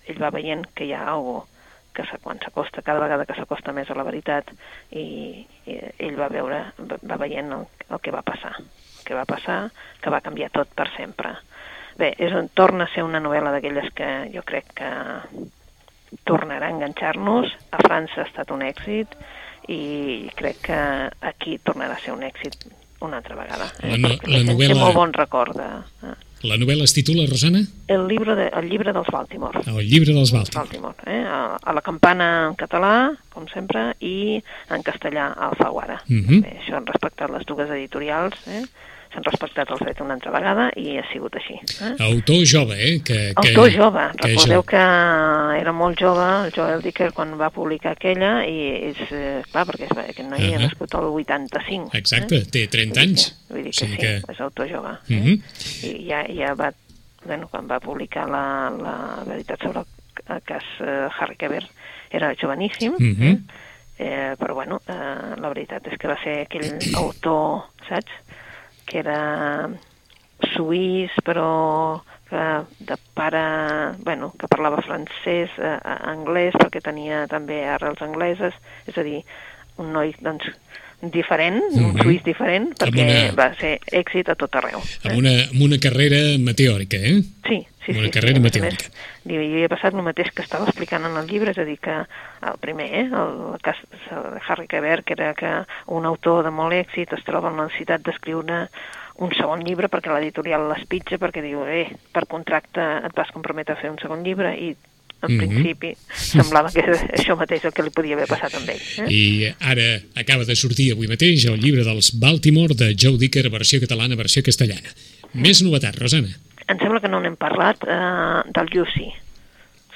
ell 0.08 0.22
va 0.22 0.30
veient 0.30 0.66
que 0.74 0.86
hi 0.86 0.94
ha 0.94 1.06
algo 1.06 1.48
que 1.94 2.04
quan 2.24 2.40
s'acosta, 2.40 2.82
cada 2.82 3.00
vegada 3.00 3.26
que 3.26 3.36
s'acosta 3.36 3.74
més 3.76 3.90
a 3.90 3.98
la 3.98 4.06
veritat, 4.08 4.52
i, 4.92 5.46
i 5.66 5.78
ell 5.98 6.18
va 6.20 6.30
veure, 6.32 6.64
va, 6.80 6.98
va 7.02 7.18
veient 7.18 7.52
el, 7.52 7.66
el 7.90 8.00
que 8.00 8.12
va 8.12 8.22
passar, 8.22 8.54
el 8.60 9.06
que 9.06 9.18
va 9.18 9.26
passar, 9.26 9.60
que 10.02 10.14
va 10.14 10.22
canviar 10.22 10.52
tot 10.56 10.72
per 10.76 10.90
sempre. 10.96 11.36
Bé, 12.00 12.14
és, 12.18 12.32
un- 12.34 12.48
torna 12.56 12.86
a 12.88 12.94
ser 12.94 13.04
una 13.04 13.20
novel·la 13.20 13.52
d'aquelles 13.52 13.92
que 13.94 14.08
jo 14.34 14.42
crec 14.48 14.70
que 14.74 14.88
tornarà 16.26 16.68
a 16.70 16.74
enganxar-nos. 16.74 17.52
A 17.76 17.82
França 17.84 18.24
ha 18.24 18.28
estat 18.30 18.52
un 18.56 18.64
èxit 18.66 19.14
i 19.70 20.30
crec 20.40 20.62
que 20.66 20.80
aquí 21.30 21.60
tornarà 21.62 21.98
a 21.98 22.02
ser 22.02 22.14
un 22.16 22.24
èxit 22.26 22.56
una 23.02 23.20
altra 23.22 23.36
vegada. 23.36 23.68
La 23.84 23.98
no- 23.98 24.10
la 24.10 24.16
gent 24.18 24.48
té 24.50 24.54
novel·la- 24.54 24.80
molt 24.80 24.96
bon 24.98 25.14
record 25.14 25.56
de... 25.56 25.68
eh, 26.08 26.16
La 26.44 26.56
novel·la 26.56 26.84
es 26.88 26.94
titula, 26.96 27.26
Rosana? 27.28 27.60
El 27.92 28.08
llibre, 28.08 28.34
de, 28.36 28.48
el 28.56 28.70
llibre 28.70 28.94
dels 28.96 29.08
Baltimore. 29.12 29.60
El 29.68 29.88
llibre 29.90 30.14
dels 30.16 30.32
Baltimore. 30.32 30.70
Baltimore, 30.70 30.96
eh? 31.06 31.24
a, 31.28 31.58
a 31.62 31.74
la 31.76 31.82
campana 31.84 32.48
en 32.48 32.56
català, 32.56 33.12
com 33.34 33.46
sempre, 33.52 33.90
i 34.00 34.40
en 34.72 34.84
castellà 34.88 35.34
a 35.34 35.50
Alfaguara. 35.50 35.98
Mhm. 36.08 36.42
Bé, 36.46 36.54
això 36.62 36.78
han 36.80 36.88
respectat 36.88 37.30
les 37.32 37.44
dues 37.46 37.70
editorials, 37.70 38.40
eh? 38.48 38.64
S'han 39.12 39.24
respectat 39.26 39.70
els 39.74 39.80
drets 39.82 40.02
una 40.02 40.14
altra 40.14 40.32
vegada 40.32 40.68
i 40.78 40.98
ha 41.00 41.04
sigut 41.12 41.34
així. 41.36 41.56
Eh? 41.82 41.96
Autor 42.06 42.44
jove, 42.46 42.76
eh? 42.78 43.00
Que, 43.04 43.34
que, 43.34 43.50
Autor 43.56 43.72
jove, 43.74 44.04
que 44.20 44.28
recordeu 44.28 44.64
que 44.64 44.82
era 45.60 45.72
molt 45.74 45.98
jove 46.00 46.28
el 46.46 46.52
Joel 46.56 46.82
Dicker 46.86 47.12
quan 47.18 47.34
va 47.40 47.50
publicar 47.50 47.96
aquella 47.98 48.46
i 48.46 48.58
és, 48.92 49.02
eh, 49.12 49.42
clar, 49.52 49.66
perquè 49.66 49.88
és, 49.90 49.96
aquest 49.98 50.30
noi 50.30 50.40
uh. 50.40 50.46
-huh. 50.46 50.56
ha 50.56 50.60
nascut 50.68 50.94
el 50.94 51.06
85. 51.06 51.90
Exacte, 51.98 52.36
eh? 52.38 52.46
té 52.52 52.68
30 52.68 53.02
anys. 53.02 53.36
Vull 53.50 53.64
dir 53.64 53.72
que 53.72 53.78
sigui 53.80 53.92
sí, 53.94 53.98
que- 53.98 54.22
és 54.32 54.40
autor 54.42 54.68
jove. 54.70 54.90
eh? 55.10 55.16
Mhm. 55.16 55.42
I 55.84 56.08
ja, 56.08 56.24
ja 56.28 56.54
va, 56.54 56.72
bueno, 57.26 57.48
quan 57.48 57.68
va 57.68 57.80
publicar 57.80 58.30
la, 58.30 58.70
la 58.70 59.24
veritat 59.26 59.60
sobre 59.62 59.80
el 60.28 60.42
cas 60.44 60.64
eh, 60.82 61.08
Harry 61.20 61.36
Quebert 61.36 61.68
era 62.12 62.34
joveníssim, 62.36 62.94
Mhm. 63.00 63.24
eh? 63.24 63.38
eh, 63.98 64.36
però 64.40 64.54
bueno, 64.54 64.82
eh, 64.88 65.36
la 65.42 65.48
veritat 65.50 65.86
és 65.88 65.98
que 65.98 66.08
va 66.08 66.18
ser 66.24 66.42
aquell 66.42 66.78
autor, 66.96 67.64
saps?, 67.88 68.12
que 68.90 69.04
era 69.04 69.70
suís, 70.56 71.14
però 71.26 72.02
que 72.30 72.46
de 72.86 72.96
pare, 73.18 73.98
bueno, 74.06 74.34
que 74.38 74.48
parlava 74.48 74.84
francès, 74.86 75.54
eh, 75.58 75.78
anglès, 76.12 76.58
perquè 76.62 76.82
tenia 76.86 77.26
també 77.30 77.64
arrels 77.66 78.02
angleses, 78.06 78.54
és 78.90 78.98
a 78.98 79.06
dir, 79.06 79.24
un 79.82 79.94
noi, 79.96 80.14
doncs, 80.22 80.46
diferent, 81.02 81.58
mm 81.58 81.80
-hmm. 81.80 81.90
un 81.90 82.02
suís 82.02 82.24
diferent, 82.24 82.70
perquè 82.78 83.06
una... 83.06 83.36
va 83.36 83.50
ser 83.56 83.80
èxit 83.92 84.30
a 84.30 84.36
tot 84.36 84.56
arreu. 84.56 84.82
Amb, 85.06 85.18
una, 85.18 85.34
amb 85.50 85.62
una 85.62 85.80
carrera 85.80 86.38
meteòrica, 86.38 86.98
eh? 86.98 87.22
Sí, 87.48 87.66
sí, 87.94 87.98
una 87.98 88.08
sí. 88.08 88.14
carrera 88.16 88.38
sí. 88.38 88.44
meteòrica. 88.46 88.92
Més, 88.92 89.26
li 89.30 89.40
havia 89.40 89.72
passat 89.72 89.98
el 89.98 90.06
mateix 90.06 90.32
que 90.36 90.46
estava 90.46 90.70
explicant 90.70 91.06
en 91.10 91.18
el 91.20 91.28
llibre, 91.30 91.52
és 91.52 91.60
a 91.62 91.66
dir, 91.68 91.78
que 91.84 91.98
el 92.52 92.62
primer, 92.62 92.88
eh, 93.02 93.08
el 93.10 93.60
cas 93.66 93.82
de 93.92 94.42
Harry 94.48 94.68
Quebert, 94.68 95.06
que 95.06 95.18
era 95.18 95.34
que 95.34 95.52
un 95.88 96.06
autor 96.06 96.44
de 96.48 96.54
molt 96.54 96.78
èxit 96.78 97.14
es 97.18 97.26
troba 97.28 97.52
en 97.52 97.60
la 97.60 97.68
necessitat 97.70 98.06
d'escriure 98.06 98.68
un 99.20 99.34
segon 99.36 99.66
llibre 99.68 99.90
perquè 99.92 100.14
l'editorial 100.14 100.70
l'espitja 100.70 101.20
perquè 101.20 101.44
diu, 101.44 101.66
eh, 101.68 101.90
per 102.16 102.26
contracte 102.32 102.86
et 103.04 103.16
vas 103.16 103.34
comprometre 103.36 103.76
a 103.76 103.82
fer 103.82 103.92
un 103.92 104.00
segon 104.00 104.24
llibre 104.24 104.54
i 104.56 104.72
en 105.22 105.36
mm 105.36 105.40
-hmm. 105.40 105.48
principi 105.48 105.98
semblava 106.10 106.72
que 106.72 106.82
això 107.20 107.36
mateix 107.36 107.66
el 107.66 107.74
que 107.74 107.84
li 107.84 107.92
podia 107.92 108.16
haver 108.16 108.28
passat 108.28 108.54
amb 108.56 108.70
ell. 108.70 108.82
Eh? 109.04 109.08
I 109.12 109.54
ara 109.60 110.00
acaba 110.16 110.46
de 110.46 110.56
sortir 110.56 110.92
avui 110.92 111.08
mateix 111.08 111.46
el 111.46 111.60
llibre 111.60 111.84
dels 111.84 112.18
Baltimore 112.20 112.74
de 112.74 112.96
Joe 112.96 113.18
Dicker, 113.18 113.50
versió 113.50 113.80
catalana, 113.80 114.16
versió 114.16 114.42
castellana. 114.42 114.90
Més 115.34 115.62
novetat, 115.62 115.96
Rosana. 116.00 116.32
Em 116.70 116.78
sembla 116.78 117.02
que 117.02 117.10
no 117.10 117.22
n'hem 117.24 117.36
parlat 117.40 117.82
eh, 117.88 118.44
del 118.54 118.70
Jussi, 118.74 119.10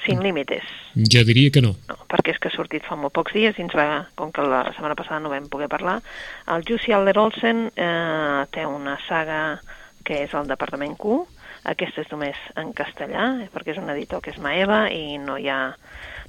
Sin 0.03 0.23
Límites. 0.25 0.65
Jo 0.97 1.21
diria 1.23 1.51
que 1.53 1.61
no. 1.63 1.75
No, 1.87 1.95
perquè 2.11 2.33
és 2.33 2.39
que 2.41 2.49
ha 2.49 2.55
sortit 2.55 2.83
fa 2.83 2.97
molt 2.99 3.13
pocs 3.15 3.35
dies 3.37 3.59
i 3.59 3.63
ens 3.63 3.75
va, 3.77 4.03
com 4.19 4.33
que 4.35 4.43
la 4.43 4.65
setmana 4.73 4.97
passada 4.99 5.21
no 5.23 5.31
vam 5.31 5.47
poder 5.53 5.69
parlar. 5.71 5.99
El 6.51 6.65
Jussi 6.67 6.91
Alder 6.91 7.15
Olsen 7.21 7.69
eh, 7.71 8.41
té 8.51 8.65
una 8.67 8.97
saga 9.07 9.39
que 10.03 10.25
és 10.25 10.33
el 10.35 10.49
Departament 10.49 10.97
Q, 10.99 11.21
aquesta 11.71 12.03
és 12.03 12.09
només 12.11 12.39
en 12.59 12.73
castellà, 12.75 13.29
perquè 13.53 13.71
és 13.71 13.79
un 13.79 13.93
editor 13.93 14.19
que 14.23 14.33
és 14.33 14.41
Maeva 14.43 14.87
i 14.91 15.19
no 15.21 15.37
hi 15.39 15.47
ha... 15.51 15.61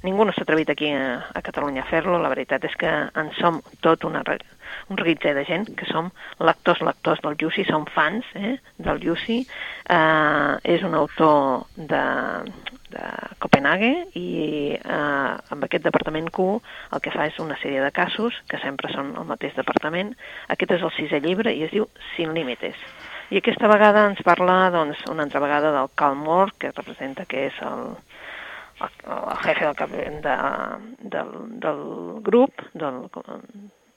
Ningú 0.05 0.25
no 0.25 0.33
s'ha 0.35 0.43
atrevit 0.45 0.69
aquí 0.69 0.91
a, 0.93 1.17
a 1.33 1.41
Catalunya 1.45 1.83
a 1.83 1.89
fer-lo. 1.89 2.19
La 2.21 2.31
veritat 2.31 2.65
és 2.67 2.75
que 2.77 2.91
en 3.21 3.31
som 3.39 3.61
tot 3.81 4.05
una, 4.05 4.21
un 4.25 4.99
reguitzell 5.01 5.37
de 5.39 5.45
gent 5.47 5.67
que 5.77 5.87
som 5.89 6.11
lectors, 6.39 6.83
lectors 6.85 7.23
del 7.25 7.37
Jussi, 7.41 7.65
som 7.65 7.87
fans 7.95 8.27
eh, 8.37 8.55
del 8.77 9.01
Jussi. 9.03 9.41
Eh, 9.89 10.53
és 10.75 10.85
un 10.85 10.93
autor 10.97 11.65
de, 11.75 12.03
de 12.93 13.09
Copenhague 13.41 13.91
i 14.19 14.27
eh, 14.77 15.55
amb 15.55 15.67
aquest 15.67 15.87
departament 15.87 16.29
Q 16.33 16.47
el 16.93 17.01
que 17.03 17.13
fa 17.15 17.27
és 17.31 17.41
una 17.43 17.57
sèrie 17.61 17.81
de 17.83 17.91
casos 17.95 18.37
que 18.51 18.61
sempre 18.61 18.93
són 18.93 19.15
el 19.17 19.27
mateix 19.29 19.57
departament. 19.57 20.13
Aquest 20.53 20.77
és 20.77 20.85
el 20.85 20.93
sisè 20.97 21.21
llibre 21.23 21.53
i 21.53 21.65
es 21.65 21.73
diu 21.73 21.89
Sin 22.13 22.33
Límites. 22.37 22.77
I 23.33 23.39
aquesta 23.39 23.65
vegada 23.65 24.03
ens 24.11 24.21
parla, 24.21 24.69
doncs, 24.69 24.99
una 25.09 25.23
altra 25.25 25.41
vegada 25.41 25.71
del 25.73 25.89
Cal 25.97 26.13
Moore, 26.19 26.53
que 26.61 26.69
representa 26.75 27.25
que 27.25 27.47
és 27.47 27.55
el, 27.65 27.95
el, 28.81 29.37
jefe 29.45 29.65
del, 29.65 29.75
cap, 29.75 29.89
de, 29.89 30.35
del, 31.15 31.33
del 31.63 31.81
grup, 32.25 32.61
del, 32.73 33.03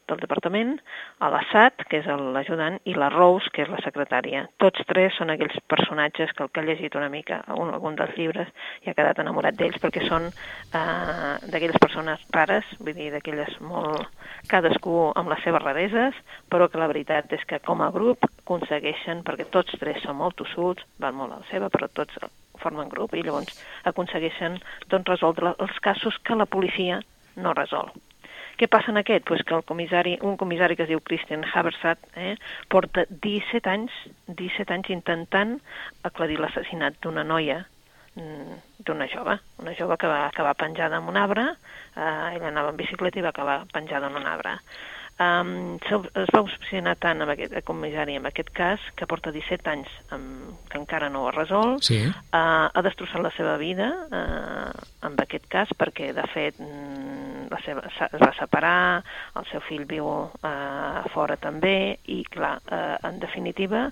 del 0.08 0.20
departament, 0.22 0.76
a 1.20 1.28
l'Assad, 1.32 1.84
que 1.90 2.00
és 2.00 2.08
l'ajudant, 2.08 2.78
i 2.88 2.94
la 2.96 3.10
Rose, 3.12 3.50
que 3.52 3.64
és 3.64 3.70
la 3.72 3.80
secretària. 3.84 4.46
Tots 4.62 4.84
tres 4.88 5.16
són 5.18 5.32
aquells 5.34 5.58
personatges 5.70 6.32
que 6.34 6.44
el 6.44 6.50
que 6.52 6.62
ha 6.62 6.66
llegit 6.66 6.96
una 6.98 7.10
mica 7.12 7.42
un, 7.54 7.72
algun 7.74 7.98
dels 7.98 8.16
llibres 8.16 8.48
i 8.84 8.90
ha 8.90 8.96
quedat 8.96 9.20
enamorat 9.22 9.58
d'ells 9.58 9.78
perquè 9.82 10.06
són 10.08 10.30
eh, 10.30 11.34
d'aquelles 11.52 11.80
persones 11.82 12.24
rares, 12.34 12.72
vull 12.80 12.96
dir, 12.96 13.12
d'aquelles 13.14 13.60
molt... 13.60 14.08
cadascú 14.48 15.10
amb 15.18 15.28
les 15.28 15.42
seves 15.44 15.64
rareses, 15.64 16.16
però 16.48 16.70
que 16.72 16.80
la 16.80 16.88
veritat 16.88 17.32
és 17.36 17.44
que 17.48 17.60
com 17.64 17.82
a 17.84 17.90
grup 17.92 18.24
aconsegueixen, 18.28 19.24
perquè 19.26 19.48
tots 19.52 19.76
tres 19.80 20.00
són 20.04 20.16
molt 20.22 20.38
tossuts, 20.40 20.86
van 21.02 21.18
molt 21.18 21.34
a 21.34 21.42
la 21.42 21.50
seva, 21.52 21.68
però 21.74 21.90
tots 21.92 22.16
formen 22.62 22.90
grup 22.92 23.14
i 23.14 23.22
llavors 23.22 23.62
aconsegueixen 23.90 24.58
doncs, 24.88 25.08
resoldre 25.08 25.54
els 25.58 25.80
casos 25.84 26.18
que 26.24 26.36
la 26.38 26.46
policia 26.46 27.00
no 27.36 27.54
resol. 27.54 27.90
Què 28.58 28.66
passa 28.66 28.90
en 28.90 28.98
aquest? 28.98 29.22
Pues 29.28 29.44
que 29.46 29.54
el 29.54 29.62
comissari, 29.62 30.16
un 30.26 30.36
comissari 30.36 30.74
que 30.74 30.82
es 30.82 30.90
diu 30.90 31.00
Christian 31.06 31.44
Habersat 31.46 32.08
eh, 32.18 32.34
porta 32.72 33.04
17 33.08 33.70
anys, 33.70 33.94
17 34.26 34.74
anys 34.74 34.90
intentant 34.90 35.58
aclarir 36.08 36.40
l'assassinat 36.42 36.98
d'una 37.04 37.22
noia 37.22 37.60
mm, 38.18 38.58
d'una 38.88 39.06
jove, 39.12 39.38
una 39.62 39.76
jove 39.78 39.98
que 40.02 40.10
va 40.10 40.24
acabar 40.26 40.56
penjada 40.58 40.98
en 40.98 41.06
un 41.12 41.20
arbre, 41.22 41.46
eh, 41.94 42.34
ella 42.34 42.50
anava 42.50 42.74
en 42.74 42.82
bicicleta 42.82 43.22
i 43.22 43.26
va 43.28 43.30
acabar 43.30 43.60
penjada 43.70 44.10
en 44.10 44.18
un 44.18 44.26
arbre. 44.26 44.58
Um, 45.18 45.80
es 45.82 46.28
va 46.30 46.44
obsessionar 46.44 46.92
tant 47.02 47.24
amb 47.24 47.32
aquest 47.32 47.56
comissari 47.66 48.14
en 48.14 48.28
aquest 48.28 48.52
cas 48.54 48.82
que 48.94 49.06
porta 49.10 49.32
17 49.34 49.66
anys 49.72 49.90
um, 50.14 50.52
que 50.70 50.78
encara 50.78 51.08
no 51.10 51.24
ho 51.24 51.26
ha 51.26 51.32
resolt 51.34 51.82
sí. 51.88 51.98
uh, 52.06 52.68
ha 52.70 52.82
destrossat 52.86 53.24
la 53.24 53.32
seva 53.34 53.56
vida 53.58 53.88
uh, 54.14 54.68
amb 55.08 55.18
aquest 55.24 55.48
cas 55.50 55.72
perquè 55.74 56.12
de 56.14 56.22
fet 56.30 56.62
mm, 56.62 57.48
la 57.50 57.58
seva, 57.64 57.82
es 57.90 58.22
va 58.22 58.30
separar 58.38 58.76
el 59.42 59.50
seu 59.50 59.64
fill 59.66 59.82
viu 59.90 60.06
uh, 60.06 61.02
fora 61.10 61.34
també 61.42 61.98
i 62.06 62.20
clar, 62.30 62.54
uh, 62.70 62.94
en 63.10 63.18
definitiva 63.18 63.88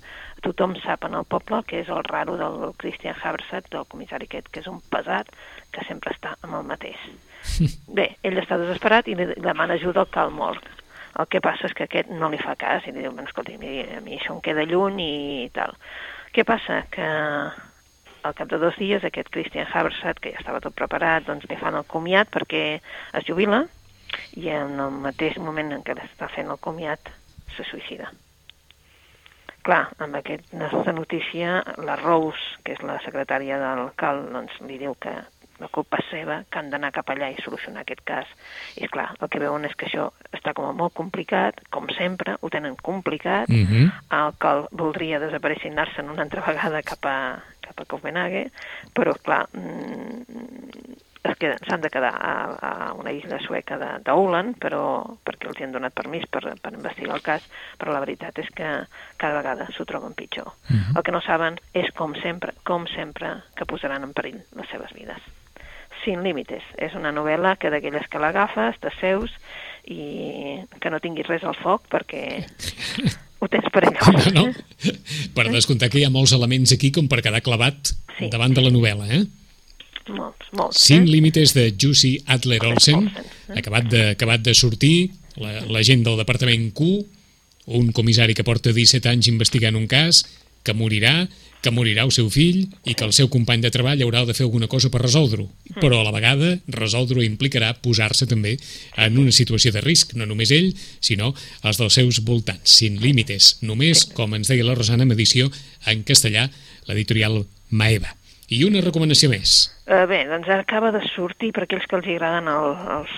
tothom 0.46 0.78
sap 0.86 1.10
en 1.10 1.18
el 1.18 1.26
poble 1.26 1.64
que 1.66 1.82
és 1.82 1.90
el 1.90 2.06
raro 2.06 2.38
del 2.38 2.70
Christian 2.78 3.18
Habersat 3.18 3.66
del 3.74 3.90
comissari 3.90 4.30
aquest 4.30 4.54
que 4.54 4.62
és 4.62 4.70
un 4.70 4.78
pesat 4.94 5.34
que 5.74 5.90
sempre 5.90 6.14
està 6.14 6.38
amb 6.46 6.62
el 6.62 6.70
mateix 6.70 7.02
bé, 7.98 8.12
ell 8.22 8.38
està 8.38 8.62
desesperat 8.62 9.10
i 9.10 9.18
li 9.18 9.32
demana 9.34 9.74
ajuda 9.74 10.06
al 10.06 10.12
Cal 10.14 10.30
Mort 10.30 10.75
el 11.18 11.28
que 11.32 11.40
passa 11.44 11.68
és 11.68 11.74
que 11.76 11.86
aquest 11.86 12.10
no 12.12 12.28
li 12.32 12.40
fa 12.40 12.56
cas 12.60 12.84
i 12.86 12.92
li 12.92 13.04
diu, 13.04 13.14
bueno, 13.14 13.44
mi, 13.60 13.72
a 13.82 14.02
mi 14.04 14.18
això 14.18 14.34
em 14.34 14.42
queda 14.44 14.66
lluny 14.68 15.00
i 15.00 15.48
tal. 15.54 15.76
Què 16.36 16.44
passa? 16.44 16.82
Que 16.92 17.06
al 18.26 18.34
cap 18.34 18.50
de 18.50 18.58
dos 18.58 18.76
dies 18.76 19.04
aquest 19.04 19.30
Christian 19.32 19.68
Habersat, 19.72 20.20
que 20.20 20.34
ja 20.34 20.42
estava 20.42 20.60
tot 20.60 20.76
preparat, 20.76 21.24
doncs 21.28 21.46
li 21.48 21.56
fan 21.60 21.78
el 21.78 21.86
comiat 21.88 22.30
perquè 22.34 22.64
es 22.80 23.26
jubila 23.28 23.64
i 24.36 24.50
en 24.52 24.78
el 24.82 25.00
mateix 25.06 25.38
moment 25.42 25.72
en 25.72 25.84
què 25.86 25.96
està 26.04 26.28
fent 26.34 26.50
el 26.52 26.60
comiat 26.62 27.12
se 27.56 27.64
suïcida. 27.70 28.10
Clar, 29.66 29.88
amb 29.98 30.14
aquesta 30.14 30.92
notícia, 30.94 31.56
la 31.82 31.96
Rose, 31.98 32.60
que 32.62 32.76
és 32.76 32.82
la 32.86 33.00
secretària 33.02 33.56
del 33.58 33.88
CAL, 33.98 34.20
doncs 34.34 34.60
li 34.68 34.78
diu 34.78 34.94
que 35.02 35.14
la 35.60 35.68
culpa 35.68 35.98
seva, 36.10 36.42
que 36.50 36.58
han 36.60 36.70
d'anar 36.70 36.92
cap 36.92 37.10
allà 37.10 37.30
i 37.32 37.40
solucionar 37.42 37.82
aquest 37.82 38.02
cas. 38.04 38.26
I 38.76 38.88
clar, 38.92 39.08
el 39.20 39.30
que 39.32 39.40
veuen 39.42 39.64
és 39.68 39.74
que 39.74 39.88
això 39.88 40.10
està 40.32 40.54
com 40.56 40.68
a 40.68 40.74
molt 40.76 40.94
complicat, 40.94 41.62
com 41.70 41.88
sempre, 41.96 42.36
ho 42.40 42.50
tenen 42.50 42.76
complicat, 42.76 43.48
Mm 43.48 43.66
-hmm. 43.66 43.86
el 44.10 44.32
que 44.40 44.76
voldria 44.76 45.20
desaparèixer 45.20 45.68
i 45.68 45.72
anar-se'n 45.72 46.10
una 46.10 46.22
altra 46.22 46.42
vegada 46.46 46.82
cap 46.82 47.04
a, 47.04 47.42
cap 47.60 47.80
a 47.80 47.84
Copenhague, 47.84 48.50
però 48.94 49.14
clar, 49.22 49.46
s'han 51.68 51.80
de 51.80 51.90
quedar 51.90 52.14
a, 52.14 52.32
a 52.60 52.92
una 52.94 53.12
isla 53.12 53.38
sueca 53.40 53.78
d'Ouland, 54.04 54.56
però 54.62 54.82
perquè 55.24 55.48
els 55.50 55.58
hi 55.58 55.64
han 55.66 55.72
donat 55.72 55.94
permís 55.94 56.26
per, 56.30 56.42
per 56.62 56.72
investigar 56.72 57.16
el 57.16 57.22
cas, 57.22 57.46
però 57.78 57.92
la 57.92 58.00
veritat 58.04 58.38
és 58.38 58.50
que 58.54 58.68
cada 59.16 59.40
vegada 59.40 59.66
s'ho 59.72 59.84
troben 59.84 60.14
pitjor. 60.14 60.52
Mm 60.68 60.76
-hmm. 60.76 60.96
El 60.96 61.02
que 61.02 61.12
no 61.12 61.20
saben 61.20 61.58
és, 61.72 61.90
com 61.94 62.14
sempre, 62.14 62.52
com 62.64 62.86
sempre, 62.86 63.42
que 63.56 63.66
posaran 63.66 64.04
en 64.04 64.12
perill 64.12 64.40
les 64.54 64.68
seves 64.68 64.92
vides. 64.92 65.22
Sin 66.06 66.22
límites. 66.22 66.62
És 66.78 66.94
una 66.94 67.10
novel·la 67.12 67.56
que 67.58 67.68
d'aquelles 67.72 68.06
que 68.08 68.22
l'agafes, 68.22 68.78
t'asseus 68.80 69.34
i 69.90 70.62
que 70.80 70.90
no 70.90 71.02
tinguis 71.02 71.28
res 71.28 71.44
al 71.46 71.58
foc 71.58 71.90
perquè 71.92 72.24
ho 73.42 73.50
tens 73.50 73.68
perillós. 73.74 74.32
No, 74.32 74.46
no. 74.46 74.92
Per 75.36 75.48
descomptar 75.50 75.90
que 75.92 76.00
hi 76.00 76.06
ha 76.06 76.14
molts 76.14 76.32
elements 76.36 76.72
aquí 76.72 76.92
com 76.94 77.10
per 77.10 77.20
quedar 77.26 77.42
clavat 77.44 77.92
Sí. 78.16 78.30
davant 78.32 78.54
de 78.56 78.62
la 78.64 78.70
novel·la, 78.72 79.06
eh? 79.12 79.24
Molts, 80.08 80.48
molts. 80.56 80.80
Sin 80.80 81.02
eh? 81.04 81.10
límites 81.10 81.52
de 81.52 81.66
Jussi 81.76 82.14
Adler 82.32 82.62
Olsen, 82.64 83.10
Olsen, 83.10 83.26
eh? 83.50 83.58
acabat 83.60 83.90
de, 83.90 84.02
acabat 84.14 84.44
de 84.46 84.54
sortir, 84.54 85.10
la, 85.36 85.58
la 85.68 85.82
gent 85.84 86.04
del 86.06 86.16
departament 86.16 86.70
Q, 86.72 86.86
un 87.76 87.90
comissari 87.92 88.36
que 88.38 88.46
porta 88.46 88.72
17 88.72 89.10
anys 89.10 89.28
investigant 89.28 89.76
un 89.76 89.88
cas, 89.90 90.22
que 90.66 90.74
morirà, 90.74 91.28
que 91.62 91.72
morirà 91.74 92.04
el 92.06 92.12
seu 92.14 92.28
fill 92.30 92.66
i 92.86 92.94
que 92.94 93.06
el 93.06 93.14
seu 93.16 93.30
company 93.32 93.62
de 93.64 93.72
treball 93.74 94.02
haurà 94.04 94.24
de 94.26 94.34
fer 94.36 94.44
alguna 94.46 94.68
cosa 94.70 94.90
per 94.92 95.00
resoldre-ho. 95.02 95.48
Però 95.80 96.00
a 96.00 96.06
la 96.06 96.14
vegada, 96.14 96.52
resoldre-ho 96.70 97.24
implicarà 97.26 97.72
posar-se 97.82 98.28
també 98.30 98.56
en 99.02 99.18
una 99.18 99.34
situació 99.34 99.72
de 99.74 99.82
risc, 99.84 100.14
no 100.18 100.28
només 100.28 100.52
ell, 100.54 100.72
sinó 101.00 101.32
els 101.62 101.80
dels 101.80 101.98
seus 101.98 102.20
voltants, 102.26 102.76
sin 102.80 103.00
límites. 103.02 103.56
Només, 103.66 104.04
com 104.14 104.36
ens 104.38 104.52
deia 104.52 104.66
la 104.66 104.76
Rosana, 104.78 105.06
en 105.06 105.16
edició 105.16 105.50
en 105.90 106.06
castellà, 106.06 106.46
l'editorial 106.86 107.42
Maeva. 107.70 108.14
I 108.46 108.62
una 108.62 108.82
recomanació 108.84 109.32
més. 109.32 109.56
Uh, 109.90 110.04
bé, 110.06 110.22
doncs 110.30 110.46
acaba 110.54 110.92
de 110.94 111.02
sortir, 111.16 111.50
per 111.54 111.64
aquells 111.66 111.86
que 111.90 111.98
els 111.98 112.06
agraden 112.14 112.46
el, 112.52 112.76
els, 112.94 113.16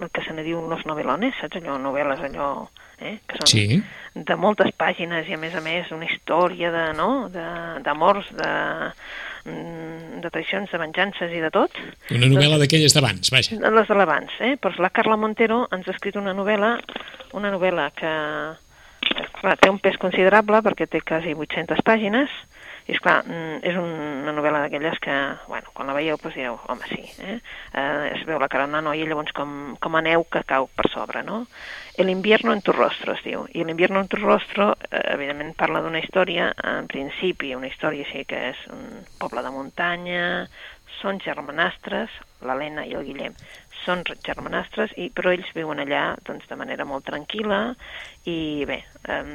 el 0.00 0.10
que 0.10 0.22
se 0.24 0.32
ne 0.32 0.42
diu 0.46 0.58
unos 0.60 0.84
novelones, 0.88 1.34
saps 1.40 1.58
allò, 1.60 1.76
novel·les 1.78 2.20
allò, 2.30 2.68
eh? 3.00 3.18
que 3.28 3.36
són 3.40 3.46
Sí. 3.52 3.82
de 4.14 4.36
moltes 4.36 4.72
pàgines 4.76 5.28
i 5.28 5.34
a 5.34 5.38
més 5.38 5.54
a 5.54 5.60
més 5.60 5.90
una 5.92 6.06
història 6.08 6.70
de, 6.72 6.84
no? 6.96 7.28
de- 7.28 7.82
d'amors, 7.84 8.30
de, 8.36 8.50
mm, 9.44 10.20
de 10.20 10.30
traicions, 10.30 10.70
de 10.70 10.78
venjances 10.78 11.32
i 11.32 11.40
de 11.40 11.50
tot. 11.50 11.70
Una 12.10 12.26
novel·la 12.26 12.58
d'aquelles 12.58 12.94
d'abans, 12.94 13.30
vaja. 13.32 13.56
De 13.60 13.70
les 13.70 13.88
de 13.88 13.94
l'abans, 13.94 14.32
eh? 14.40 14.56
Però 14.60 14.74
la 14.78 14.90
Carla 14.90 15.16
Montero 15.16 15.66
ens 15.72 15.88
ha 15.88 15.92
escrit 15.96 16.16
una 16.16 16.34
novel·la, 16.34 16.78
una 17.32 17.50
novel·la 17.52 17.90
que, 17.96 18.12
que 19.10 19.26
clar, 19.40 19.56
té 19.58 19.70
un 19.70 19.78
pes 19.78 19.96
considerable 19.98 20.60
perquè 20.62 20.88
té 20.88 21.00
quasi 21.00 21.32
800 21.34 21.80
pàgines, 21.84 22.28
i 22.86 22.94
esclar, 22.94 23.20
mm, 23.26 23.60
és 23.66 23.76
una 23.76 24.32
novel·la 24.36 24.62
d'aquelles 24.64 24.98
que, 25.02 25.16
bueno, 25.48 25.72
quan 25.74 25.90
la 25.90 25.96
veieu 25.96 26.18
doncs 26.20 26.36
direu, 26.36 26.58
home, 26.68 26.86
sí, 26.88 27.02
eh? 27.22 27.38
eh 27.74 28.10
es 28.14 28.24
veu 28.26 28.38
la 28.40 28.48
cara 28.48 28.66
d'una 28.66 28.82
noia 28.84 29.04
i 29.04 29.08
llavors 29.08 29.32
com, 29.36 29.76
com 29.80 29.96
a 29.96 30.02
neu 30.02 30.24
que 30.24 30.42
cau 30.48 30.68
per 30.76 30.88
sobre, 30.90 31.22
no? 31.22 31.44
El 32.00 32.10
invierno 32.10 32.52
en 32.52 32.62
tu 32.62 32.72
rostro, 32.72 33.12
es 33.12 33.22
diu. 33.24 33.44
I 33.52 33.64
l'invierno 33.64 34.00
en 34.00 34.08
tu 34.08 34.16
rostro, 34.16 34.72
eh, 34.90 35.02
evidentment, 35.14 35.54
parla 35.56 35.82
d'una 35.84 36.00
història, 36.00 36.52
en 36.64 36.88
principi, 36.88 37.54
una 37.54 37.68
història 37.68 38.06
així 38.06 38.24
que 38.24 38.50
és 38.54 38.66
un 38.72 39.04
poble 39.20 39.44
de 39.44 39.52
muntanya, 39.54 40.26
són 41.00 41.20
germanastres, 41.20 42.10
l'Helena 42.46 42.86
i 42.88 42.94
el 42.96 43.04
Guillem 43.06 43.36
són 43.84 44.02
germanastres, 44.24 44.92
i, 45.00 45.08
però 45.14 45.32
ells 45.32 45.48
viuen 45.56 45.80
allà 45.82 46.14
doncs, 46.26 46.46
de 46.50 46.56
manera 46.58 46.86
molt 46.88 47.06
tranquil·la 47.08 47.60
i 48.28 48.64
bé, 48.68 48.80
um, 49.08 49.30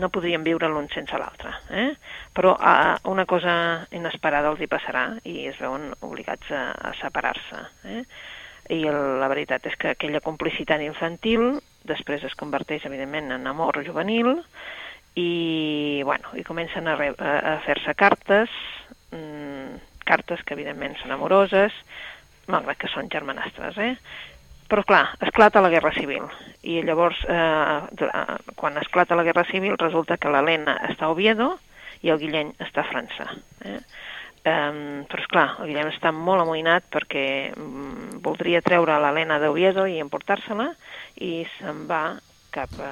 no 0.00 0.10
podrien 0.12 0.44
viure 0.46 0.70
l'un 0.72 0.88
sense 0.92 1.18
l'altre. 1.20 1.52
Eh? 1.70 1.90
Però 2.32 2.54
uh, 2.56 2.94
una 3.12 3.26
cosa 3.28 3.54
inesperada 3.92 4.52
els 4.52 4.62
hi 4.62 4.70
passarà 4.70 5.08
i 5.28 5.46
es 5.50 5.60
veuen 5.60 5.90
obligats 6.00 6.52
a, 6.52 6.70
a 6.72 6.94
separar-se. 7.00 7.66
Eh? 7.92 8.04
I 8.72 8.80
el, 8.88 9.00
la 9.20 9.28
veritat 9.28 9.66
és 9.68 9.76
que 9.76 9.92
aquella 9.92 10.22
complicitat 10.24 10.80
infantil 10.84 11.58
després 11.88 12.24
es 12.24 12.36
converteix, 12.38 12.86
evidentment, 12.86 13.32
en 13.34 13.46
amor 13.50 13.82
juvenil 13.84 14.38
i, 15.18 16.00
bueno, 16.06 16.32
i 16.38 16.44
comencen 16.46 16.88
a, 16.88 16.94
a 16.96 17.56
fer-se 17.66 17.94
cartes, 17.98 18.52
mm, 19.12 19.82
cartes 20.08 20.44
que, 20.46 20.54
evidentment, 20.56 20.96
són 21.02 21.12
amoroses, 21.14 21.74
malgrat 22.52 22.78
que 22.78 22.90
són 22.92 23.08
germanastres, 23.12 23.78
eh? 23.78 23.96
Però, 24.72 24.84
clar, 24.88 25.02
esclata 25.20 25.60
la 25.60 25.68
Guerra 25.72 25.90
Civil. 25.92 26.24
I 26.64 26.78
llavors, 26.86 27.18
eh, 27.28 27.80
dura- 27.92 28.38
quan 28.56 28.78
esclata 28.80 29.16
la 29.18 29.24
Guerra 29.26 29.44
Civil, 29.50 29.76
resulta 29.76 30.16
que 30.16 30.30
l'Helena 30.32 30.78
està 30.88 31.04
a 31.08 31.12
Oviedo 31.12 31.58
i 32.02 32.08
el 32.08 32.18
Guillem 32.22 32.54
està 32.58 32.80
a 32.80 32.88
França. 32.88 33.26
Eh? 33.66 33.80
Um, 34.44 35.04
però, 35.06 35.20
esclar, 35.22 35.44
el 35.60 35.68
Guillem 35.70 35.90
està 35.92 36.10
molt 36.10 36.42
amoïnat 36.42 36.88
perquè 36.90 37.52
um, 37.56 38.16
voldria 38.24 38.62
treure 38.64 38.96
l'Helena 38.98 39.36
d'Oviedo 39.38 39.84
i 39.86 40.00
emportar-se-la 40.02 40.72
i 41.22 41.44
se'n 41.58 41.84
va 41.86 42.16
cap 42.50 42.72
a, 42.82 42.90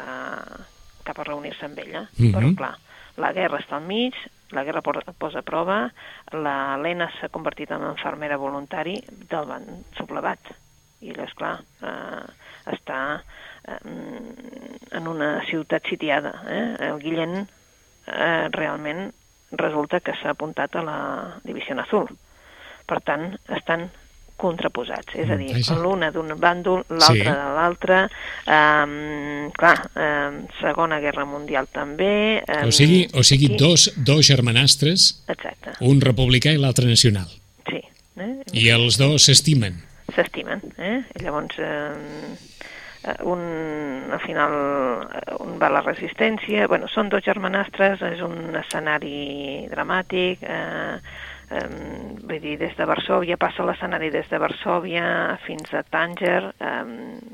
cap 1.03 1.19
a 1.19 1.25
reunir-se 1.27 1.65
amb 1.67 1.81
ella. 1.83 2.05
Mhm. 2.19 2.31
Però, 2.37 2.53
clar, 2.61 2.75
la 3.17 3.33
guerra 3.33 3.59
està 3.59 3.81
al 3.81 3.89
mig, 3.89 4.15
la 4.51 4.65
guerra 4.65 4.83
posa 4.83 5.39
a 5.41 5.47
prova, 5.47 5.79
l'Helena 6.33 7.11
s'ha 7.19 7.31
convertit 7.33 7.71
en 7.75 7.87
infermera 7.91 8.39
voluntari 8.41 8.99
del 9.31 9.47
van 9.47 9.67
sublevat. 9.99 10.53
I 11.01 11.15
llavors, 11.15 11.35
clar, 11.39 11.55
eh, 11.87 12.25
està 12.75 13.01
eh, 13.17 13.79
en 14.99 15.07
una 15.09 15.31
ciutat 15.49 15.87
sitiada. 15.89 16.35
Eh? 16.47 16.65
El 16.91 17.01
Guillem 17.01 17.39
eh, 17.41 18.49
realment 18.53 19.09
resulta 19.53 20.01
que 20.05 20.15
s'ha 20.21 20.35
apuntat 20.35 20.77
a 20.77 20.85
la 20.85 20.99
Divisió 21.47 21.79
Azul. 21.81 22.11
Per 22.87 23.01
tant, 23.07 23.31
estan 23.57 23.89
contraposats, 24.41 25.15
és 25.21 25.29
a 25.31 25.37
dir, 25.37 25.51
Vaja. 25.53 25.77
l'una 25.79 26.09
d'un 26.11 26.33
bàndol, 26.41 26.83
l'altre 26.89 27.21
Sí. 27.21 27.29
de 27.29 27.49
l'altre, 27.59 27.99
um, 28.49 29.51
clar, 29.53 29.77
um, 29.95 30.41
Segona 30.61 30.99
Guerra 31.01 31.25
Mundial 31.29 31.69
també... 31.73 32.43
Um, 32.49 32.69
O 32.69 32.73
sigui, 32.73 33.07
o 33.15 33.23
sigui 33.23 33.53
aquí- 33.53 33.57
dos, 33.61 33.93
dos 33.97 34.27
germanastres, 34.27 35.23
Exacte, 35.29 35.77
un 35.81 36.01
republicà 36.01 36.53
i 36.53 36.59
l'altre 36.59 36.87
nacional. 36.87 37.29
sí. 37.69 37.83
Eh? 38.21 38.43
I 38.53 38.69
els 38.75 38.99
dos 38.99 39.23
s'estimen. 39.25 39.79
s'estimen, 40.15 40.61
eh? 40.79 41.05
Llavors 41.23 41.55
eh, 41.59 41.93
eh, 43.05 43.15
un, 43.23 43.41
al 44.13 44.21
final 44.21 44.53
un 45.39 45.55
va 45.61 45.69
a 45.69 45.71
la 45.71 45.81
resistència, 45.87 46.67
bueno, 46.69 46.89
són 46.89 47.09
dos 47.09 47.23
germanastres, 47.25 48.03
és 48.03 48.21
un 48.21 48.55
escenari 48.59 49.69
dramàtic, 49.71 50.43
eh, 50.43 50.99
eh, 51.51 51.67
vull 52.23 52.41
dir, 52.43 52.57
des 52.61 52.77
de 52.79 52.87
Varsovia, 52.89 53.39
passa 53.41 53.67
l'escenari 53.67 54.11
des 54.15 54.29
de 54.31 54.39
Varsovia 54.39 55.07
fins 55.47 55.75
a 55.75 55.83
Tànger, 55.83 56.41
eh, 56.59 56.85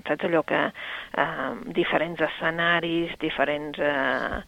saps 0.09 0.29
allò 0.29 0.43
que 0.49 0.63
eh, 0.67 1.53
diferents 1.77 2.25
escenaris, 2.31 3.15
diferents 3.23 3.79
eh, 3.79 4.43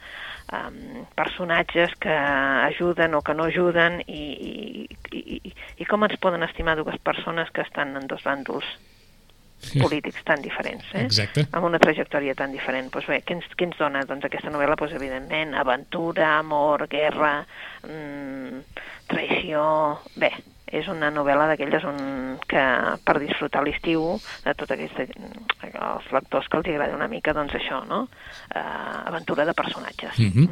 um, 0.52 1.06
personatges 1.14 1.94
que 2.00 2.12
ajuden 2.12 3.14
o 3.14 3.22
que 3.22 3.34
no 3.34 3.44
ajuden 3.44 4.00
i, 4.06 4.24
i, 5.12 5.24
i, 5.36 5.54
i 5.76 5.88
com 5.88 6.06
ens 6.06 6.18
poden 6.22 6.46
estimar 6.46 6.78
dues 6.78 6.98
persones 7.04 7.50
que 7.52 7.64
estan 7.66 7.96
en 8.00 8.08
dos 8.08 8.24
bàndols 8.24 8.68
polítics 9.82 10.22
tan 10.24 10.42
diferents, 10.42 10.84
eh? 10.94 11.04
Exacte. 11.06 11.46
amb 11.52 11.68
una 11.68 11.80
trajectòria 11.82 12.34
tan 12.38 12.52
diferent. 12.54 12.92
Doncs 12.94 13.08
bé, 13.10 13.22
què 13.26 13.38
ens, 13.38 13.48
què 13.56 13.68
ens 13.68 13.80
dona 13.80 14.04
doncs, 14.08 14.28
aquesta 14.28 14.52
novel·la? 14.54 14.76
Doncs, 14.78 14.94
evidentment, 14.98 15.56
aventura, 15.58 16.36
amor, 16.38 16.86
guerra, 16.90 17.40
mmm, 17.86 18.62
traïció... 19.10 19.64
Bé, 20.18 20.32
és 20.68 20.88
una 20.92 21.08
novel·la 21.12 21.46
d'aquelles 21.50 21.84
on, 21.88 21.98
que 22.48 22.62
per 23.06 23.16
disfrutar 23.22 23.62
l'estiu 23.64 24.18
de 24.44 24.54
tot 24.58 24.72
aquest, 24.74 25.00
els 25.00 26.08
lectors 26.12 26.48
que 26.48 26.60
els 26.60 26.70
agrada 26.74 26.96
una 26.96 27.08
mica, 27.08 27.32
doncs 27.36 27.56
això, 27.56 27.82
no? 27.88 28.04
Uh, 28.52 29.08
aventura 29.08 29.46
de 29.48 29.54
personatges. 29.56 30.18
Mm 30.18 30.32
-hmm. 30.32 30.48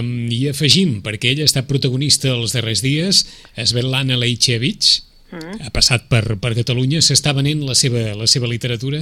um, 0.00 0.28
I 0.32 0.48
afegim, 0.48 1.02
perquè 1.02 1.32
ella 1.32 1.44
ha 1.44 1.50
estat 1.50 1.68
protagonista 1.68 2.28
els 2.28 2.52
darrers 2.52 2.82
dies, 2.82 3.26
Svetlana 3.56 4.16
Leichevich, 4.16 5.11
Mm. 5.32 5.62
ha 5.64 5.70
passat 5.72 6.08
per, 6.12 6.36
per 6.38 6.52
Catalunya, 6.54 7.00
s'està 7.00 7.32
venent 7.34 7.62
la 7.64 7.74
seva, 7.74 8.12
la 8.14 8.26
seva 8.28 8.46
literatura? 8.46 8.98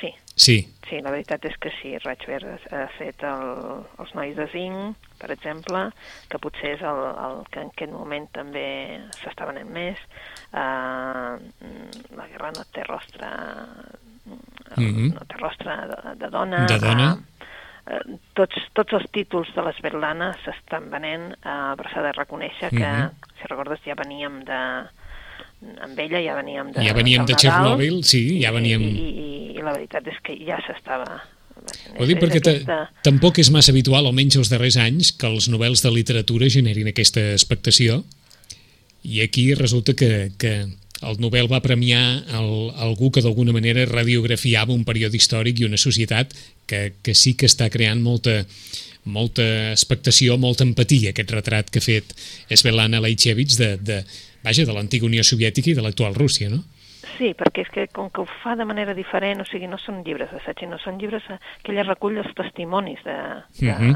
Sí, 0.00 0.10
Sí. 0.34 0.56
sí, 0.88 1.00
la 1.04 1.10
veritat 1.12 1.44
és 1.44 1.54
que 1.60 1.70
sí. 1.82 1.92
Ratchberg 2.02 2.46
ha 2.72 2.86
fet 2.98 3.22
el, 3.22 3.44
els 4.02 4.14
Nois 4.16 4.34
de 4.36 4.46
Zinc, 4.52 4.96
per 5.20 5.30
exemple, 5.30 5.90
que 6.28 6.38
potser 6.42 6.72
és 6.78 6.82
el, 6.82 7.00
el 7.26 7.36
que 7.52 7.60
en 7.60 7.68
aquest 7.70 7.92
moment 7.92 8.26
també 8.32 8.64
s'està 9.20 9.46
venent 9.46 9.70
més. 9.70 10.00
Uh, 10.52 11.36
la 12.16 12.26
guerra 12.32 12.50
no 12.56 12.64
té 12.72 12.82
rostre, 12.88 13.28
Mhm. 14.76 15.12
no 15.14 15.20
té 15.28 15.36
rostre 15.38 15.74
de, 15.90 16.14
de 16.18 16.28
dona. 16.32 16.64
De 16.66 16.78
dona. 16.80 17.08
Uh, 17.84 18.16
tots, 18.34 18.56
tots 18.72 18.92
els 18.96 19.04
títols 19.12 19.50
de 19.54 19.62
l'Esberlana 19.62 20.32
s'estan 20.42 20.88
venent, 20.90 21.34
uh, 21.44 21.74
però 21.78 21.92
s'ha 21.92 22.02
de 22.02 22.12
reconèixer 22.16 22.70
que, 22.70 22.80
Mhm. 22.80 23.10
si 23.38 23.46
recordes, 23.52 23.80
ja 23.84 23.94
veníem 23.94 24.42
de... 24.48 24.60
Amb 25.84 25.98
ella 25.98 26.20
ja 26.20 26.34
veníem 26.36 26.72
de... 26.74 26.82
Ja 26.84 26.94
veníem 26.96 27.24
de 27.24 27.32
Nadal, 27.32 27.40
Txernòbil, 27.40 28.02
sí, 28.04 28.22
ja 28.42 28.50
veníem... 28.52 28.82
i, 28.84 29.06
i, 29.08 29.30
i 29.56 29.62
la 29.64 29.72
veritat 29.76 30.06
és 30.12 30.18
que 30.24 30.36
ja 30.44 30.58
s'estava... 30.66 31.22
Ho 31.96 32.04
dic 32.04 32.18
perquè 32.20 32.40
ta- 32.44 32.90
tampoc 33.06 33.38
és 33.40 33.48
massa 33.54 33.72
habitual, 33.72 34.04
almenys 34.04 34.36
els 34.36 34.50
darrers 34.52 34.76
anys, 34.76 35.14
que 35.16 35.30
els 35.30 35.46
novels 35.48 35.80
de 35.80 35.92
literatura 35.94 36.50
generin 36.52 36.90
aquesta 36.90 37.22
expectació. 37.32 38.02
I 39.04 39.22
aquí 39.24 39.46
resulta 39.56 39.94
que, 39.96 40.32
que 40.36 40.52
el 41.04 41.20
Nobel 41.20 41.48
va 41.50 41.62
premiar 41.64 42.02
el, 42.36 42.50
algú 42.84 43.10
que 43.14 43.22
d'alguna 43.24 43.54
manera 43.56 43.86
radiografiava 43.88 44.76
un 44.76 44.84
període 44.84 45.16
històric 45.16 45.60
i 45.62 45.68
una 45.68 45.80
societat 45.80 46.36
que, 46.68 46.94
que 47.00 47.14
sí 47.16 47.32
que 47.38 47.48
està 47.48 47.70
creant 47.72 48.02
molta, 48.04 48.42
molta 49.04 49.44
expectació, 49.72 50.36
molta 50.40 50.64
empatia, 50.68 51.12
aquest 51.14 51.32
retrat 51.32 51.72
que 51.72 51.80
ha 51.80 51.88
fet 51.88 52.14
Svetlana 52.52 53.00
Leichevich 53.04 53.56
de, 53.60 53.74
de, 53.80 54.02
vaja, 54.44 54.64
de 54.68 54.72
l'antiga 54.76 55.06
Unió 55.08 55.24
Soviètica 55.24 55.70
i 55.70 55.74
de 55.74 55.82
l'actual 55.84 56.14
Rússia, 56.14 56.50
no? 56.52 56.62
Sí, 57.18 57.30
perquè 57.38 57.62
és 57.62 57.70
que 57.70 57.86
com 57.94 58.08
que 58.10 58.22
ho 58.24 58.26
fa 58.42 58.56
de 58.58 58.64
manera 58.66 58.94
diferent, 58.96 59.40
o 59.40 59.46
sigui, 59.46 59.68
no 59.70 59.78
són 59.78 60.02
llibres 60.04 60.32
d'assaig, 60.32 60.64
sinó 60.64 60.78
són 60.82 60.98
llibres 60.98 61.22
eh, 61.30 61.38
que 61.62 61.72
ella 61.72 61.84
recull 61.86 62.18
els 62.18 62.32
testimonis 62.34 63.02
de, 63.06 63.16
de, 63.60 63.70
Mhm. 63.70 63.94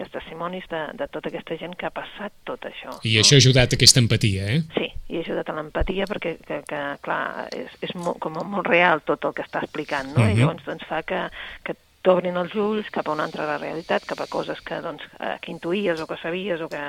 els 0.00 0.10
testimonis 0.12 0.64
de, 0.70 0.84
de 0.96 1.08
tota 1.12 1.28
aquesta 1.28 1.56
gent 1.60 1.74
que 1.76 1.86
ha 1.86 1.90
passat 1.90 2.32
tot 2.44 2.62
això. 2.64 2.94
I 3.04 3.16
no? 3.16 3.20
això 3.20 3.34
ha 3.36 3.42
ajudat 3.42 3.72
a 3.72 3.76
aquesta 3.76 4.00
empatia, 4.00 4.46
eh? 4.54 4.62
Sí, 4.76 4.86
i 5.10 5.18
ha 5.18 5.20
ajudat 5.26 5.50
a 5.50 5.56
l'empatia 5.58 6.06
perquè, 6.06 6.36
que, 6.46 6.62
que, 6.68 6.80
clar, 7.02 7.48
és, 7.52 7.74
és 7.82 7.94
molt, 7.98 8.20
com 8.22 8.38
molt 8.38 8.66
real 8.70 9.02
tot 9.04 9.24
el 9.24 9.34
que 9.34 9.42
està 9.42 9.64
explicant, 9.64 10.14
no? 10.14 10.22
Mhm. 10.24 10.30
I 10.30 10.40
llavors 10.40 10.64
doncs, 10.64 10.86
fa 10.88 11.02
que, 11.02 11.26
que 11.64 11.74
t'obrin 12.02 12.36
els 12.40 12.54
ulls 12.54 12.88
cap 12.94 13.08
a 13.08 13.12
una 13.12 13.26
altra 13.28 13.58
realitat, 13.58 14.06
cap 14.08 14.20
a 14.20 14.28
coses 14.30 14.60
que, 14.64 14.78
doncs, 14.80 15.02
eh, 15.18 15.36
que 15.42 15.52
intuïes 15.52 16.00
o 16.00 16.06
que 16.06 16.16
sabies 16.22 16.62
o 16.62 16.68
que, 16.72 16.80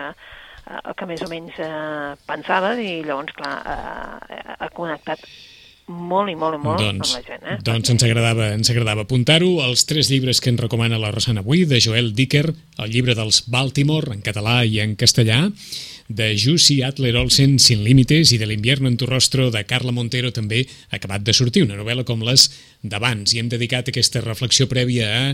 eh, 0.68 0.94
que 0.98 1.08
més 1.10 1.24
o 1.26 1.30
menys 1.32 1.58
eh, 1.62 2.12
pensaves 2.28 2.82
i 2.82 3.00
llavors, 3.08 3.34
clar, 3.38 3.56
eh, 3.66 4.44
ha 4.60 4.70
connectat 4.76 5.26
molt 5.92 6.32
i 6.32 6.36
molt 6.40 6.56
i 6.56 6.62
molt 6.62 6.82
doncs, 6.82 7.12
amb 7.12 7.18
la 7.18 7.22
gent. 7.28 7.46
Eh? 7.46 7.56
Doncs 7.68 7.94
ens 7.94 8.04
agradava, 8.08 8.50
ens 8.56 8.72
agradava 8.72 9.06
apuntar-ho. 9.06 9.52
Els 9.66 9.86
tres 9.90 10.12
llibres 10.12 10.42
que 10.42 10.52
ens 10.54 10.62
recomana 10.62 11.00
la 11.02 11.12
Rosana 11.12 11.44
avui, 11.44 11.66
de 11.68 11.82
Joel 11.84 12.14
Dicker, 12.16 12.46
el 12.52 12.92
llibre 12.92 13.16
dels 13.18 13.44
Baltimore, 13.52 14.14
en 14.14 14.22
català 14.26 14.62
i 14.66 14.80
en 14.84 14.96
castellà, 15.00 15.42
de 16.12 16.34
Jussi 16.40 16.82
Adler 16.84 17.16
Olsen, 17.20 17.58
Sin 17.60 17.86
límites, 17.86 18.34
i 18.36 18.40
de 18.40 18.48
l'Invierno 18.48 18.90
en 18.92 18.98
tu 19.00 19.08
rostro, 19.08 19.50
de 19.52 19.64
Carla 19.68 19.94
Montero, 19.96 20.32
també 20.36 20.66
acabat 20.92 21.24
de 21.24 21.36
sortir, 21.36 21.66
una 21.68 21.80
novel·la 21.80 22.06
com 22.08 22.24
les 22.28 22.50
d'abans. 22.84 23.34
I 23.34 23.42
hem 23.42 23.52
dedicat 23.52 23.92
aquesta 23.92 24.24
reflexió 24.24 24.68
prèvia 24.72 25.12
a, 25.12 25.26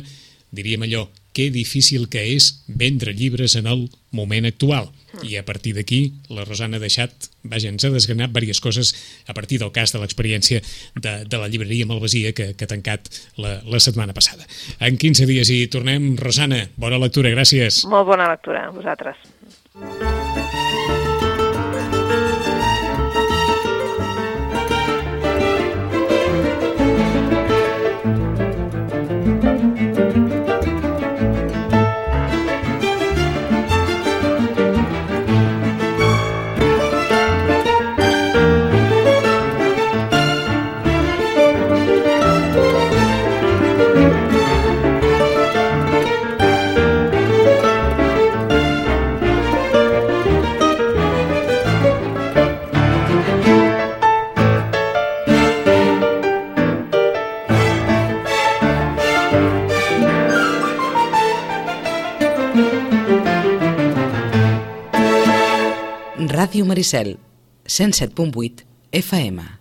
diríem 0.51 0.86
allò, 0.88 1.07
que 1.38 1.51
difícil 1.53 2.07
que 2.10 2.23
és 2.33 2.63
vendre 2.65 3.13
llibres 3.13 3.53
en 3.60 3.67
el 3.69 3.88
moment 4.10 4.47
actual. 4.49 4.89
I 5.21 5.38
a 5.38 5.43
partir 5.45 5.75
d'aquí, 5.77 6.17
la 6.33 6.45
Rosana 6.45 6.77
ha 6.77 6.81
deixat, 6.81 7.29
vaja, 7.45 7.69
ens 7.69 7.86
ha 7.86 7.91
desgranat 7.93 8.33
diverses 8.33 8.62
coses 8.62 8.93
a 9.29 9.36
partir 9.38 9.60
del 9.62 9.71
cas 9.73 9.93
de 9.93 10.01
l'experiència 10.01 10.63
de, 10.95 11.13
de 11.29 11.38
la 11.38 11.49
llibreria 11.49 11.86
Malvasia 11.89 12.33
que, 12.33 12.51
que 12.57 12.65
ha 12.65 12.73
tancat 12.73 13.10
la, 13.38 13.60
la 13.69 13.81
setmana 13.81 14.17
passada. 14.17 14.49
En 14.81 14.97
15 14.97 15.29
dies 15.29 15.53
hi 15.53 15.63
tornem. 15.69 16.15
Rosana, 16.17 16.63
bona 16.77 16.97
lectura, 17.01 17.33
gràcies. 17.33 17.83
Molt 17.89 18.10
bona 18.10 18.31
lectura, 18.33 18.67
vosaltres. 18.73 19.21
Maricel, 66.77 67.17
107.8 67.65 68.63
FM. 68.91 69.57